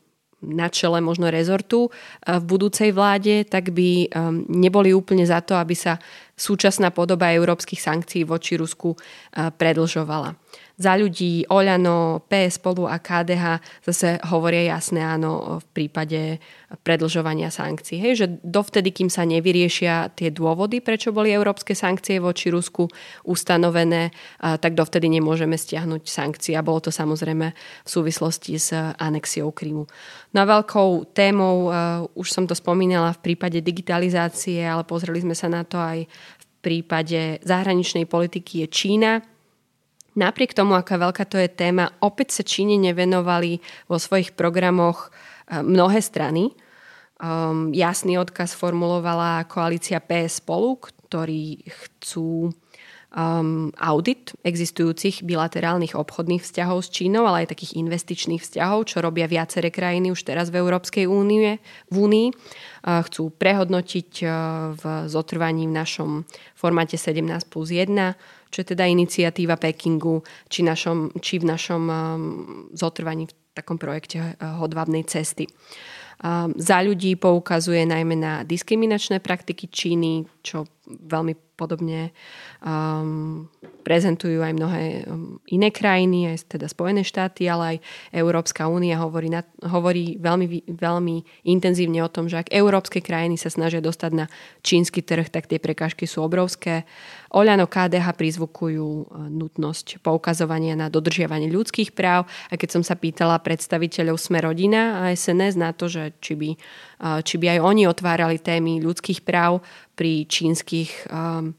[0.44, 1.90] na čele možno rezortu
[2.22, 5.98] v budúcej vláde, tak by um, neboli úplne za to, aby sa
[6.38, 8.94] súčasná podoba európskych sankcií voči Rusku
[9.34, 10.38] predlžovala
[10.74, 16.42] za ľudí Oľano, PS spolu a KDH zase hovoria jasné áno v prípade
[16.82, 18.02] predlžovania sankcií.
[18.02, 22.90] Hej, že dovtedy, kým sa nevyriešia tie dôvody, prečo boli európske sankcie voči Rusku
[23.22, 24.10] ustanovené,
[24.42, 26.58] tak dovtedy nemôžeme stiahnuť sankcie.
[26.58, 29.86] A bolo to samozrejme v súvislosti s anexiou Krymu.
[30.34, 31.70] No a veľkou témou,
[32.18, 36.44] už som to spomínala v prípade digitalizácie, ale pozreli sme sa na to aj v
[36.58, 39.12] prípade zahraničnej politiky je Čína
[40.14, 43.58] Napriek tomu, aká veľká to je téma, opäť sa Číne nevenovali
[43.90, 46.54] vo svojich programoch e, mnohé strany.
[47.14, 52.50] Um, jasný odkaz formulovala koalícia PS spolu, ktorí chcú
[53.14, 59.30] um, audit existujúcich bilaterálnych obchodných vzťahov s Čínou, ale aj takých investičných vzťahov, čo robia
[59.30, 62.28] viaceré krajiny už teraz v Európskej únie, v únii.
[62.82, 64.30] Uh, chcú prehodnotiť uh,
[64.74, 66.10] v zotrvaní v našom
[66.58, 68.18] formáte 17 plus 1
[68.54, 71.96] čo je teda iniciatíva Pekingu, či, našom, či v našom um,
[72.70, 75.50] zotrvaní v takom projekte uh, hodvábnej cesty.
[76.22, 82.10] Um, za ľudí poukazuje najmä na diskriminačné praktiky Číny, čo veľmi podobne
[82.62, 83.46] um,
[83.86, 87.76] prezentujú aj mnohé um, iné krajiny, aj teda Spojené štáty, ale aj
[88.10, 93.50] Európska únia hovorí, na, hovorí veľmi, veľmi intenzívne o tom, že ak európske krajiny sa
[93.50, 94.26] snažia dostať na
[94.66, 96.86] čínsky trh, tak tie prekážky sú obrovské.
[97.34, 102.26] Oľano KDH prizvukujú uh, nutnosť poukazovania na dodržiavanie ľudských práv.
[102.50, 106.50] A keď som sa pýtala predstaviteľov Sme rodina a SNS na to, že či by,
[107.20, 109.60] či by aj oni otvárali témy ľudských práv
[109.92, 111.52] pri čínskych um,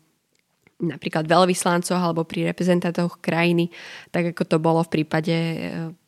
[0.75, 3.71] napríklad veľvyslancoch alebo pri reprezentantoch krajiny,
[4.11, 5.57] tak ako to bolo v prípade uh,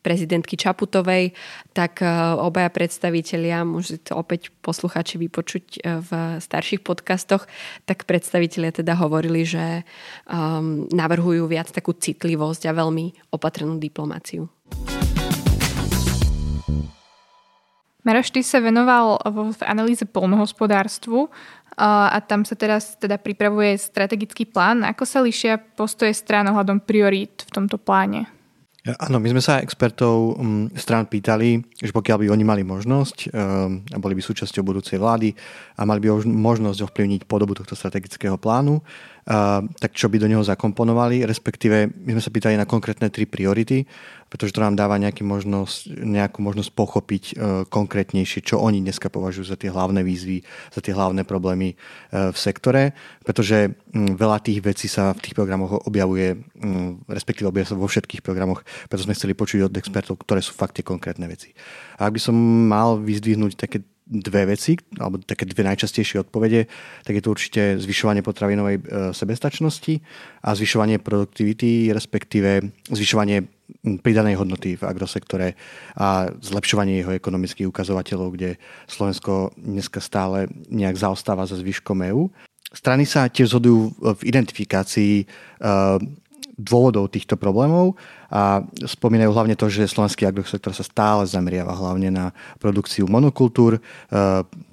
[0.04, 1.32] prezidentky Čaputovej,
[1.72, 6.10] tak uh, obaja predstavitelia, môžete opäť posluchači vypočuť uh, v
[6.42, 7.48] starších podcastoch,
[7.88, 9.88] tak predstavitelia teda hovorili, že
[10.28, 14.52] um, navrhujú viac takú citlivosť a veľmi opatrnú diplomáciu.
[18.08, 19.20] Maroš, ty sa venoval
[19.52, 21.28] v analýze polnohospodárstvu
[21.76, 24.80] a tam sa teraz teda pripravuje strategický plán.
[24.80, 28.24] Ako sa lišia postoje strán ohľadom priorít v tomto pláne?
[28.96, 33.84] Áno, my sme sa expertov mm, strán pýtali, že pokiaľ by oni mali možnosť ehm,
[33.92, 35.36] a boli by súčasťou budúcej vlády
[35.76, 38.80] a mali by možnosť ovplyvniť podobu tohto strategického plánu,
[39.76, 43.84] tak čo by do neho zakomponovali, respektíve my sme sa pýtali na konkrétne tri priority,
[44.32, 47.34] pretože to nám dáva nejaký možnosť, nejakú možnosť pochopiť e,
[47.68, 51.76] konkrétnejšie, čo oni dneska považujú za tie hlavné výzvy, za tie hlavné problémy e,
[52.32, 52.92] v sektore,
[53.24, 56.36] pretože veľa tých vecí sa v tých programoch objavuje,
[57.08, 60.80] respektíve objavuje sa vo všetkých programoch, preto sme chceli počuť od expertov, ktoré sú fakt
[60.80, 61.52] tie konkrétne veci.
[62.00, 62.36] A ak by som
[62.68, 66.64] mal vyzdvihnúť také dve veci, alebo také dve najčastejšie odpovede,
[67.04, 68.82] tak je to určite zvyšovanie potravinovej e,
[69.12, 70.00] sebestačnosti
[70.42, 73.44] a zvyšovanie produktivity, respektíve zvyšovanie
[74.00, 75.52] pridanej hodnoty v agrosektore
[76.00, 78.50] a zlepšovanie jeho ekonomických ukazovateľov, kde
[78.88, 82.32] Slovensko dneska stále nejak zaostáva za zvyškom EÚ.
[82.72, 85.24] Strany sa tiež zhodujú v identifikácii e,
[86.58, 87.94] dôvodov týchto problémov
[88.28, 92.26] a spomínajú hlavne to, že slovenský agrosektor sa stále zameriava hlavne na
[92.60, 93.80] produkciu monokultúr,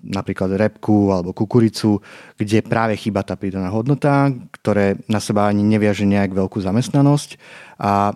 [0.04, 2.04] napríklad repku alebo kukuricu,
[2.36, 4.28] kde práve chýba tá pridaná hodnota,
[4.60, 7.40] ktoré na seba ani neviaže nejak veľkú zamestnanosť
[7.80, 8.12] a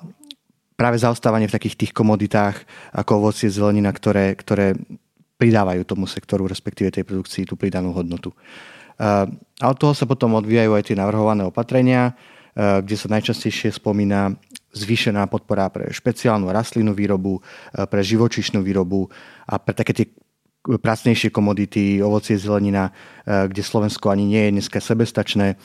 [0.76, 2.60] práve zaostávanie v takých tých komoditách
[2.92, 4.76] ako ovocie, zelenina, ktoré, ktoré
[5.40, 8.36] pridávajú tomu sektoru, respektíve tej produkcii tú pridanú hodnotu.
[9.00, 9.24] A
[9.64, 12.12] od toho sa potom odvíjajú aj tie navrhované opatrenia,
[12.60, 14.36] Eh, kde sa najčastejšie spomína
[14.74, 19.10] zvýšená podpora pre špeciálnu rastlinnú výrobu, eh, pre živočišnú výrobu
[19.50, 20.08] a pre také tie
[20.60, 25.56] pracnejšie komodity, ovocie, zelenina, eh, kde Slovensko ani nie je dneska sebestačné.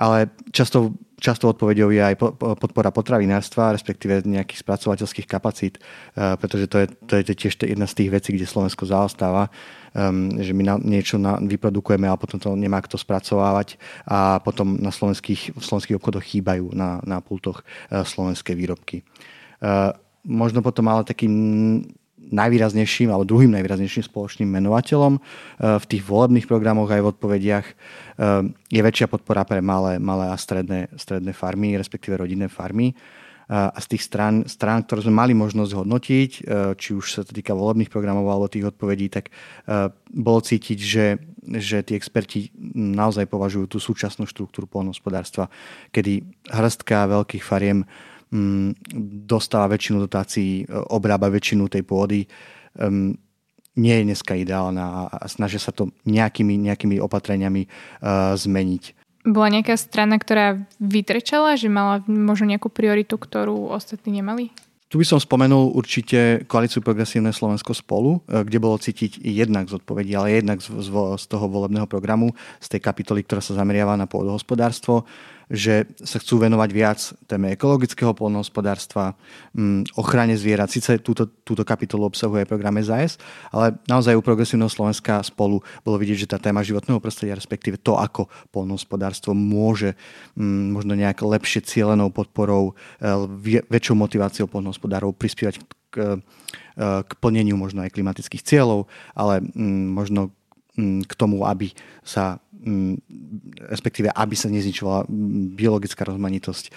[0.00, 2.16] Ale často často odpovedou je aj
[2.56, 7.94] podpora potravinárstva, respektíve nejakých spracovateľských kapacít, eh, pretože to je, to je tiež jedna z
[7.94, 9.52] tých vecí, kde Slovensko zaostáva,
[10.38, 13.74] že my niečo vyprodukujeme a potom to nemá kto spracovávať
[14.06, 19.02] a potom na slovenských, v slovenských obchodoch chýbajú na, na pultoch eh, slovenské výrobky.
[19.02, 19.90] Eh,
[20.24, 21.26] možno potom ale taký
[22.30, 25.20] najvýraznejším alebo druhým najvýraznejším spoločným menovateľom eh,
[25.80, 27.74] v tých volebných programoch aj v odpovediach eh,
[28.70, 32.92] je väčšia podpora pre malé, malé a stredné, stredné farmy, respektíve rodinné farmy.
[32.92, 36.30] Eh, a z tých strán, strán, ktoré sme mali možnosť hodnotiť,
[36.78, 39.34] či už sa to týka volebných programov alebo tých odpovedí, tak
[40.14, 41.18] bolo cítiť, že,
[41.58, 45.50] že tí experti naozaj považujú tú súčasnú štruktúru polnohospodárstva,
[45.90, 47.82] kedy hrstka veľkých fariem
[49.26, 50.64] dostáva väčšinu dotácií, e,
[50.94, 52.22] obrába väčšinu tej pôdy,
[53.76, 58.82] nie je dneska ideálna a snažia sa to nejakými, nejakými opatreniami uh, zmeniť.
[59.20, 64.48] Bola nejaká strana, ktorá vytrčala, že mala možno nejakú prioritu, ktorú ostatní nemali?
[64.90, 69.78] Tu by som spomenul určite koalíciu Progresívne Slovensko spolu, e, kde bolo cítiť jednak z
[69.78, 73.94] odpovedí, ale jednak z, z, z toho volebného programu, z tej kapitoly, ktorá sa zameriava
[73.94, 75.06] na pôdohospodárstvo,
[75.50, 79.18] že sa chcú venovať viac téme ekologického polnohospodárstva,
[79.50, 80.70] mm, ochrane zvierat.
[80.70, 83.18] Sice túto, túto kapitolu obsahuje program SAS,
[83.50, 87.98] ale naozaj u Progresívneho Slovenska spolu bolo vidieť, že tá téma životného prostredia, respektíve to,
[87.98, 89.98] ako polnohospodárstvo môže
[90.38, 95.58] mm, možno nejak lepšie cielenou podporou, e, väčšou motiváciou polnohospodárov prispievať
[95.90, 98.86] k, e, k plneniu možno aj klimatických cieľov,
[99.18, 100.30] ale mm, možno
[100.80, 102.40] k tomu, aby sa
[103.68, 105.08] respektíve aby sa nezničovala
[105.56, 106.70] biologická rozmanitosť e,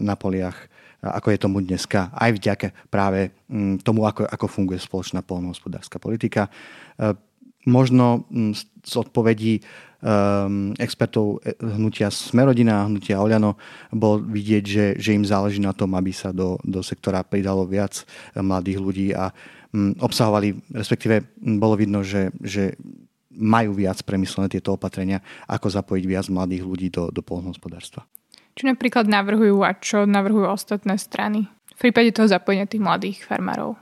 [0.00, 0.68] na poliach,
[1.02, 3.34] ako je tomu dneska, aj vďaka práve
[3.82, 6.46] tomu, ako, ako funguje spoločná polnohospodárska politika.
[6.96, 7.12] E,
[7.66, 8.26] možno
[8.82, 9.62] z odpovedí
[10.02, 13.54] um, expertov hnutia Smerodina a hnutia Oľano
[13.94, 18.02] bol vidieť, že, že im záleží na tom, aby sa do, do sektora pridalo viac
[18.34, 19.30] mladých ľudí a
[20.02, 22.76] obsahovali, respektíve bolo vidno, že, že
[23.36, 28.04] majú viac premyslené tieto opatrenia, ako zapojiť viac mladých ľudí do, do polnohospodárstva.
[28.52, 33.80] Čo napríklad navrhujú a čo navrhujú ostatné strany v prípade toho zapojenia tých mladých farmárov?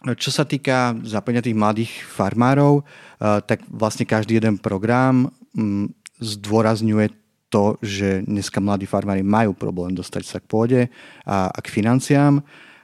[0.00, 7.16] Čo sa týka zapojenia tých mladých farmárov, eh, tak vlastne každý jeden program mm, zdôrazňuje
[7.50, 10.80] to, že dneska mladí farmári majú problém dostať sa k pôde
[11.26, 12.40] a, a k financiám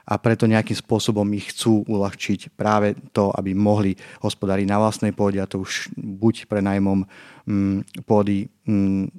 [0.07, 3.91] a preto nejakým spôsobom ich chcú uľahčiť práve to, aby mohli
[4.23, 7.03] hospodáriť na vlastnej pôde a to už buď pre najmom
[7.43, 9.11] mm, pôdy, mm,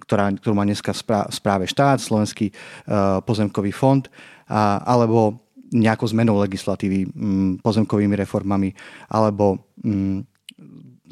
[0.00, 0.96] ktorá, ktorú má dneska
[1.28, 4.08] správe štát, Slovenský uh, pozemkový fond,
[4.48, 5.40] a, alebo
[5.72, 8.72] nejakou zmenou legislatívy, mm, pozemkovými reformami,
[9.12, 10.24] alebo mm,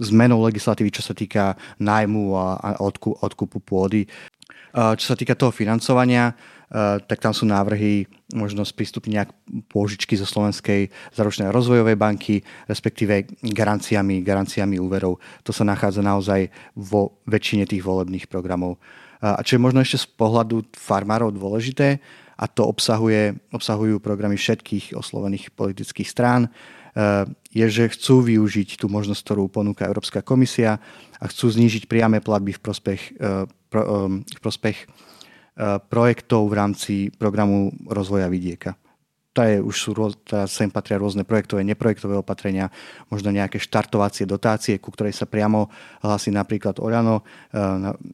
[0.00, 4.08] zmenou legislatívy, čo sa týka nájmu a, a odku, odkupu pôdy.
[4.74, 6.32] Uh, čo sa týka toho financovania,
[7.06, 9.30] tak tam sú návrhy možno sprístupniť nejak
[9.70, 15.22] pôžičky zo Slovenskej zaručnej rozvojovej banky, respektíve garanciami, garanciami úverov.
[15.46, 18.82] To sa nachádza naozaj vo väčšine tých volebných programov.
[19.22, 22.02] Eh, a čo je možno ešte z pohľadu farmárov dôležité,
[22.34, 27.22] a to obsahuje, obsahujú programy všetkých oslovených politických strán, eh,
[27.54, 30.82] je, že chcú využiť tú možnosť, ktorú ponúka Európska komisia
[31.22, 33.02] a chcú znížiť priame platby v prospech,
[33.70, 35.03] v prospech Eh,
[35.88, 38.74] projektov v rámci programu rozvoja vidieka.
[39.34, 39.90] To je, už sú,
[40.22, 42.70] teraz sem patria rôzne projektové, neprojektové opatrenia,
[43.10, 45.74] možno nejaké štartovacie dotácie, ku ktorej sa priamo
[46.06, 47.26] hlasí napríklad Orano.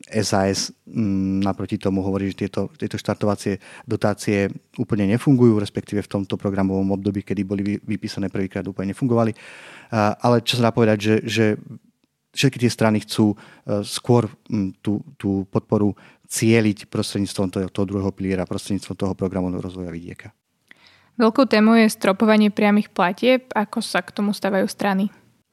[0.09, 4.49] SAS eh, mm, naproti tomu hovorí, že tieto, tieto štartovacie dotácie
[4.81, 9.37] úplne nefungujú, respektíve v tomto programovom období, kedy boli vypísané prvýkrát, úplne nefungovali.
[9.37, 11.45] Eh, ale čo sa dá povedať, že, že
[12.33, 13.35] všetky tie strany chcú
[13.85, 15.93] skôr mm, tú, tú podporu
[16.31, 20.31] cieliť prostredníctvom toho, toho druhého piliera, prostredníctvom toho programu rozvoja vidieka.
[21.19, 23.51] Veľkou témou je stropovanie priamých platieb.
[23.53, 25.11] Ako sa k tomu stavajú strany?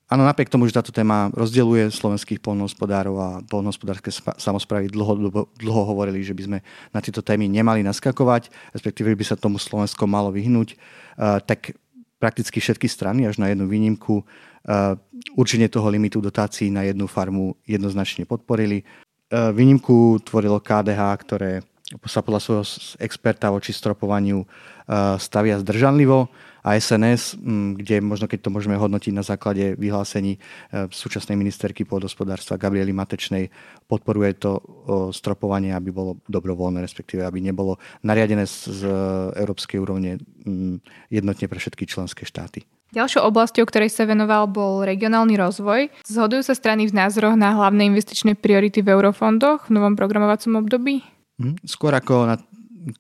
[0.08, 4.08] Áno, napriek tomu, že táto téma rozdeluje slovenských polnohospodárov a polnohospodárske
[4.40, 6.58] samozprávy dlho, dlho hovorili, že by sme
[6.96, 10.80] na tieto témy nemali naskakovať, respektíve by sa tomu Slovensko malo vyhnúť,
[11.44, 11.76] tak
[12.24, 14.24] prakticky všetky strany, až na jednu výnimku,
[15.36, 18.88] určenie toho limitu dotácií na jednu farmu jednoznačne podporili.
[19.28, 21.52] Výnimku tvorilo KDH, ktoré
[22.08, 22.66] sa podľa svojho
[23.00, 24.44] experta voči stropovaniu
[25.20, 26.32] stavia zdržanlivo
[26.64, 27.40] a SNS,
[27.80, 30.40] kde možno keď to môžeme hodnotiť na základe vyhlásení e,
[30.92, 33.48] súčasnej ministerky pôdospodárstva Gabriely Matečnej,
[33.88, 34.60] podporuje to
[35.16, 38.84] stropovanie, aby bolo dobrovoľné, respektíve aby nebolo nariadené z
[39.40, 40.20] európskej úrovne
[41.08, 42.68] jednotne pre všetky členské štáty.
[42.96, 45.92] Ďalšou oblasťou, ktorej sa venoval, bol regionálny rozvoj.
[46.08, 51.04] Zhodujú sa strany v názoroch na hlavné investičné priority v eurofondoch v novom programovacom období?
[51.38, 52.36] Hm, skôr ako na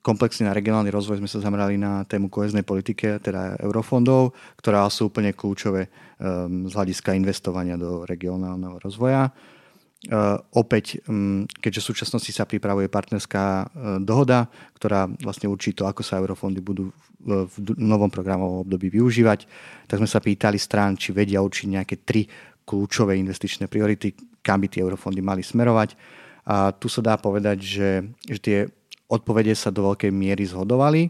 [0.03, 5.07] komplexne na regionálny rozvoj sme sa zamerali na tému koheznej politike, teda eurofondov, ktoré sú
[5.07, 9.31] úplne kľúčové um, z hľadiska investovania do regionálneho rozvoja.
[9.97, 13.65] Uh, opäť, um, keďže v súčasnosti sa pripravuje partnerská uh,
[13.97, 14.45] dohoda,
[14.77, 17.49] ktorá vlastne určí to, ako sa eurofondy budú v,
[17.81, 19.49] novom programovom období využívať,
[19.89, 22.29] tak sme sa pýtali strán, či vedia určiť nejaké tri
[22.61, 24.13] kľúčové investičné priority,
[24.45, 25.97] kam by tie eurofondy mali smerovať.
[26.45, 27.89] A tu sa dá povedať, že,
[28.29, 28.57] že tie
[29.07, 31.07] Odpovede sa do veľkej miery zhodovali.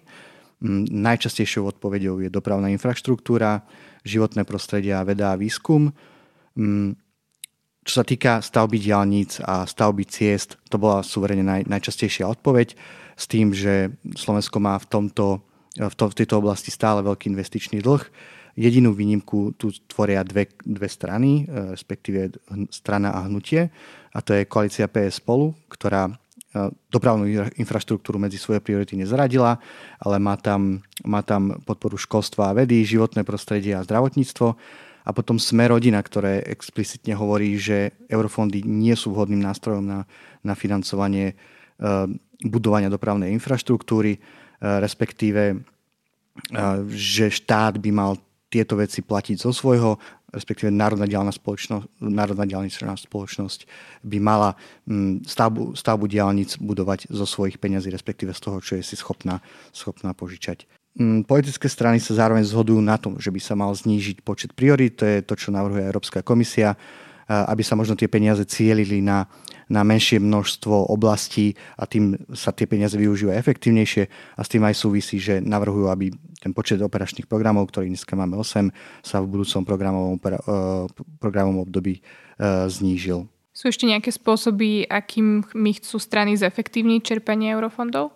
[0.62, 3.66] Mm, najčastejšou odpovedou je dopravná infraštruktúra,
[4.06, 5.90] životné prostredie a veda a výskum.
[7.88, 12.76] Čo sa týka stavby diálnic a stavby ciest, to bola suverene naj, najčastejšia odpoveď
[13.16, 15.40] s tým, že Slovensko má v, tomto,
[15.80, 18.04] v, to, v tejto oblasti stále veľký investičný dlh.
[18.60, 22.36] Jedinú výnimku tu tvoria dve, dve strany, e, respektíve
[22.76, 23.72] strana a hnutie,
[24.12, 26.12] a to je koalícia PS spolu, ktorá
[26.90, 27.28] dopravnú
[27.60, 29.60] infraštruktúru medzi svoje priority nezaradila,
[30.00, 34.58] ale má tam, má tam podporu školstva a vedy, životné prostredie a zdravotníctvo.
[35.08, 40.04] A potom sme rodina, ktoré explicitne hovorí, že eurofondy nie sú vhodným nástrojom na,
[40.44, 41.36] na financovanie e,
[42.44, 44.20] budovania dopravnej infraštruktúry, e,
[44.60, 45.58] respektíve e,
[46.92, 48.20] že štát by mal
[48.52, 49.96] tieto veci platiť zo svojho
[50.28, 53.64] respektíve Národná diálna spoločnosť, Národná diálničná spoločnosť
[54.04, 54.60] by mala
[55.24, 59.40] stavbu, stavbu diálnic budovať zo svojich peňazí, respektíve z toho, čo je si schopná,
[59.72, 60.68] schopná požičať.
[60.98, 64.98] Mm, politické strany sa zároveň zhodujú na tom, že by sa mal znížiť počet priorít,
[64.98, 66.74] to je to, čo navrhuje Európska komisia,
[67.28, 69.28] aby sa možno tie peniaze cielili na
[69.68, 74.04] na menšie množstvo oblastí a tým sa tie peniaze využívajú efektívnejšie
[74.40, 78.40] a s tým aj súvisí, že navrhujú, aby ten počet operačných programov, ktorých dneska máme
[78.40, 78.72] 8,
[79.04, 80.40] sa v budúcom programovom, eh,
[81.20, 83.28] programovom období eh, znížil.
[83.52, 88.14] Sú ešte nejaké spôsoby, akým my chcú strany zefektívniť čerpanie eurofondov?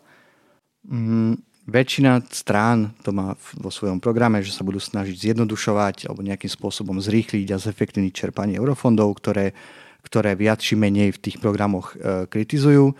[0.86, 1.42] Mm,
[1.72, 7.00] väčšina strán to má vo svojom programe, že sa budú snažiť zjednodušovať alebo nejakým spôsobom
[7.00, 9.56] zrýchliť a zefektívniť čerpanie eurofondov, ktoré
[10.02, 12.94] ktoré viac či menej v tých programoch e, kritizujú.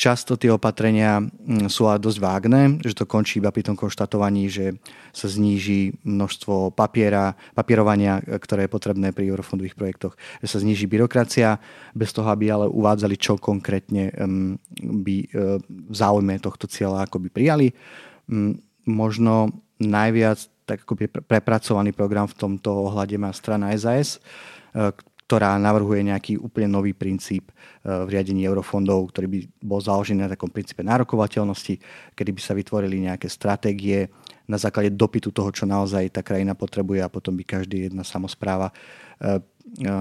[0.00, 4.48] Často tie opatrenia mm, sú ale dosť vágne, že to končí iba pri tom konštatovaní,
[4.48, 4.80] že
[5.12, 10.88] sa zníži množstvo papiera, papierovania, e, ktoré je potrebné pri eurofondových projektoch, že sa zníži
[10.88, 11.60] byrokracia,
[11.92, 14.08] bez toho, aby ale uvádzali, čo konkrétne
[14.80, 15.26] by e,
[15.68, 17.68] v záujme tohto cieľa ako by prijali.
[18.32, 18.56] Mm,
[18.88, 19.52] možno
[19.84, 20.96] najviac tak ako
[21.28, 24.22] prepracovaný program v tomto ohľade má strana SAS,
[25.30, 30.30] ktorá navrhuje nejaký úplne nový princíp e, v riadení eurofondov, ktorý by bol založený na
[30.34, 31.78] takom princípe nárokovateľnosti,
[32.18, 34.10] kedy by sa vytvorili nejaké stratégie
[34.50, 38.74] na základe dopytu toho, čo naozaj tá krajina potrebuje a potom by každý jedna samozpráva
[38.74, 39.94] e, e,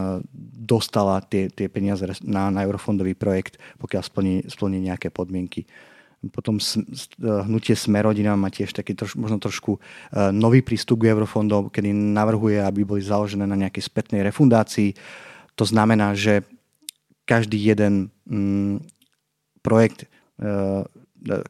[0.65, 5.69] dostala tie, tie peniaze na, na eurofondový projekt, pokiaľ splní, splní nejaké podmienky.
[6.35, 6.59] Potom
[7.23, 9.79] hnutie Smerodina má tiež taký troš, možno trošku
[10.35, 14.99] nový prístup k eurofondom, kedy navrhuje, aby boli založené na nejakej spätnej refundácii.
[15.55, 16.43] To znamená, že
[17.23, 18.83] každý jeden mm,
[19.63, 20.11] projekt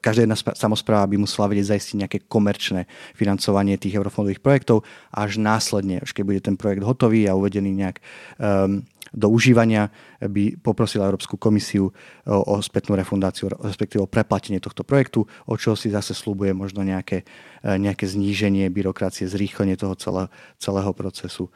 [0.02, 4.82] každá jedna samozpráva by musela vedieť zaistiť nejaké komerčné financovanie tých eurofondových projektov
[5.14, 8.02] až následne, až keď bude ten projekt hotový a uvedený nejak
[8.42, 8.82] um,
[9.14, 9.90] do užívania,
[10.22, 11.92] by poprosila Európsku komisiu o,
[12.26, 17.26] o spätnú refundáciu, respektíve o preplatenie tohto projektu, o čo si zase slúbuje možno nejaké,
[17.62, 20.30] e, nejaké zníženie byrokracie, zrýchlenie toho celé,
[20.62, 21.50] celého procesu.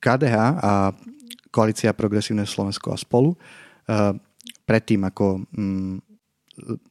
[0.00, 0.92] KDH a
[1.48, 4.12] Koalícia Progresívne Slovensko a spolu uh,
[4.68, 5.96] predtým, ako um,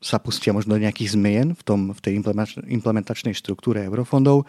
[0.03, 2.13] sa pustia možno nejakých zmien v, tom, v tej
[2.67, 4.45] implementačnej štruktúre eurofondov, e,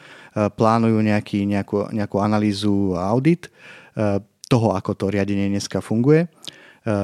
[0.51, 3.51] plánujú nejaký, nejakú, nejakú analýzu a audit e,
[4.49, 6.25] toho, ako to riadenie dneska funguje.
[6.25, 6.29] E,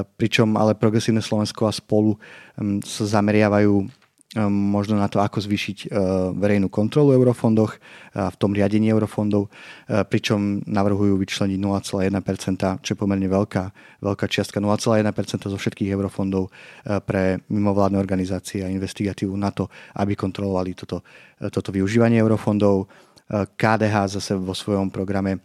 [0.05, 2.21] pričom ale Progresívne Slovensko a spolu
[2.85, 4.01] sa zameriavajú
[4.47, 5.91] možno na to, ako zvýšiť
[6.39, 7.75] verejnú kontrolu eurofondoch,
[8.15, 9.51] v tom riadení eurofondov,
[10.07, 13.65] pričom navrhujú vyčleniť 0,1%, čo je pomerne veľká,
[13.99, 16.47] veľká čiastka, 0,1% zo všetkých eurofondov
[17.11, 19.67] pre mimovládne organizácie a investigatívu na to,
[19.99, 21.03] aby kontrolovali toto,
[21.51, 22.87] toto využívanie eurofondov.
[23.31, 25.43] KDH zase vo svojom programe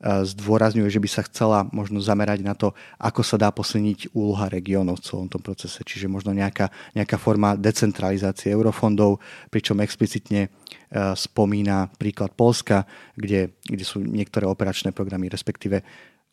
[0.00, 5.00] zdôrazňuje, že by sa chcela možno zamerať na to, ako sa dá posilniť úloha regiónov
[5.00, 5.84] v celom tom procese.
[5.84, 9.20] Čiže možno nejaká, nejaká forma decentralizácie eurofondov,
[9.52, 10.48] pričom explicitne e,
[11.12, 15.84] spomína príklad Polska, kde, kde sú niektoré operačné programy, respektíve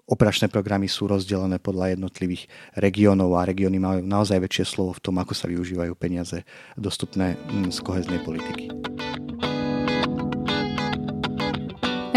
[0.07, 2.47] operačné programy sú rozdelené podľa jednotlivých
[2.79, 6.47] regiónov a regióny majú naozaj väčšie slovo v tom, ako sa využívajú peniaze
[6.79, 7.35] dostupné
[7.67, 8.71] z koheznej politiky.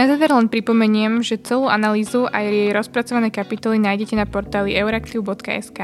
[0.00, 5.76] Na záver len pripomeniem, že celú analýzu a jej rozpracované kapitoly nájdete na portáli euraktiv.sk.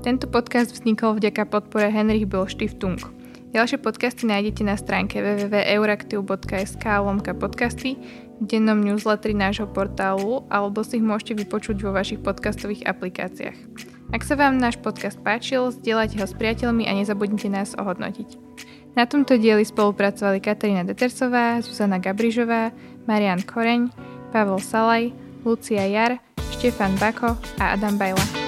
[0.00, 2.96] Tento podcast vznikol vďaka podpore Henrich Bill Stiftung.
[3.52, 8.00] Ďalšie podcasty nájdete na stránke www.euraktiv.sk lomka podcasty,
[8.40, 13.58] v dennom newsletteri nášho portálu alebo si ich môžete vypočuť vo vašich podcastových aplikáciách.
[14.16, 18.40] Ak sa vám náš podcast páčil, zdieľajte ho s priateľmi a nezabudnite nás ohodnotiť.
[18.92, 22.76] Na tomto dieli spolupracovali Katarína Detersová, Zuzana Gabrižová,
[23.06, 23.90] Marian Koreň,
[24.32, 25.12] Pavel Salaj,
[25.44, 26.18] Lucia Jar,
[26.58, 28.41] Štefan Bako a Adam Bajla.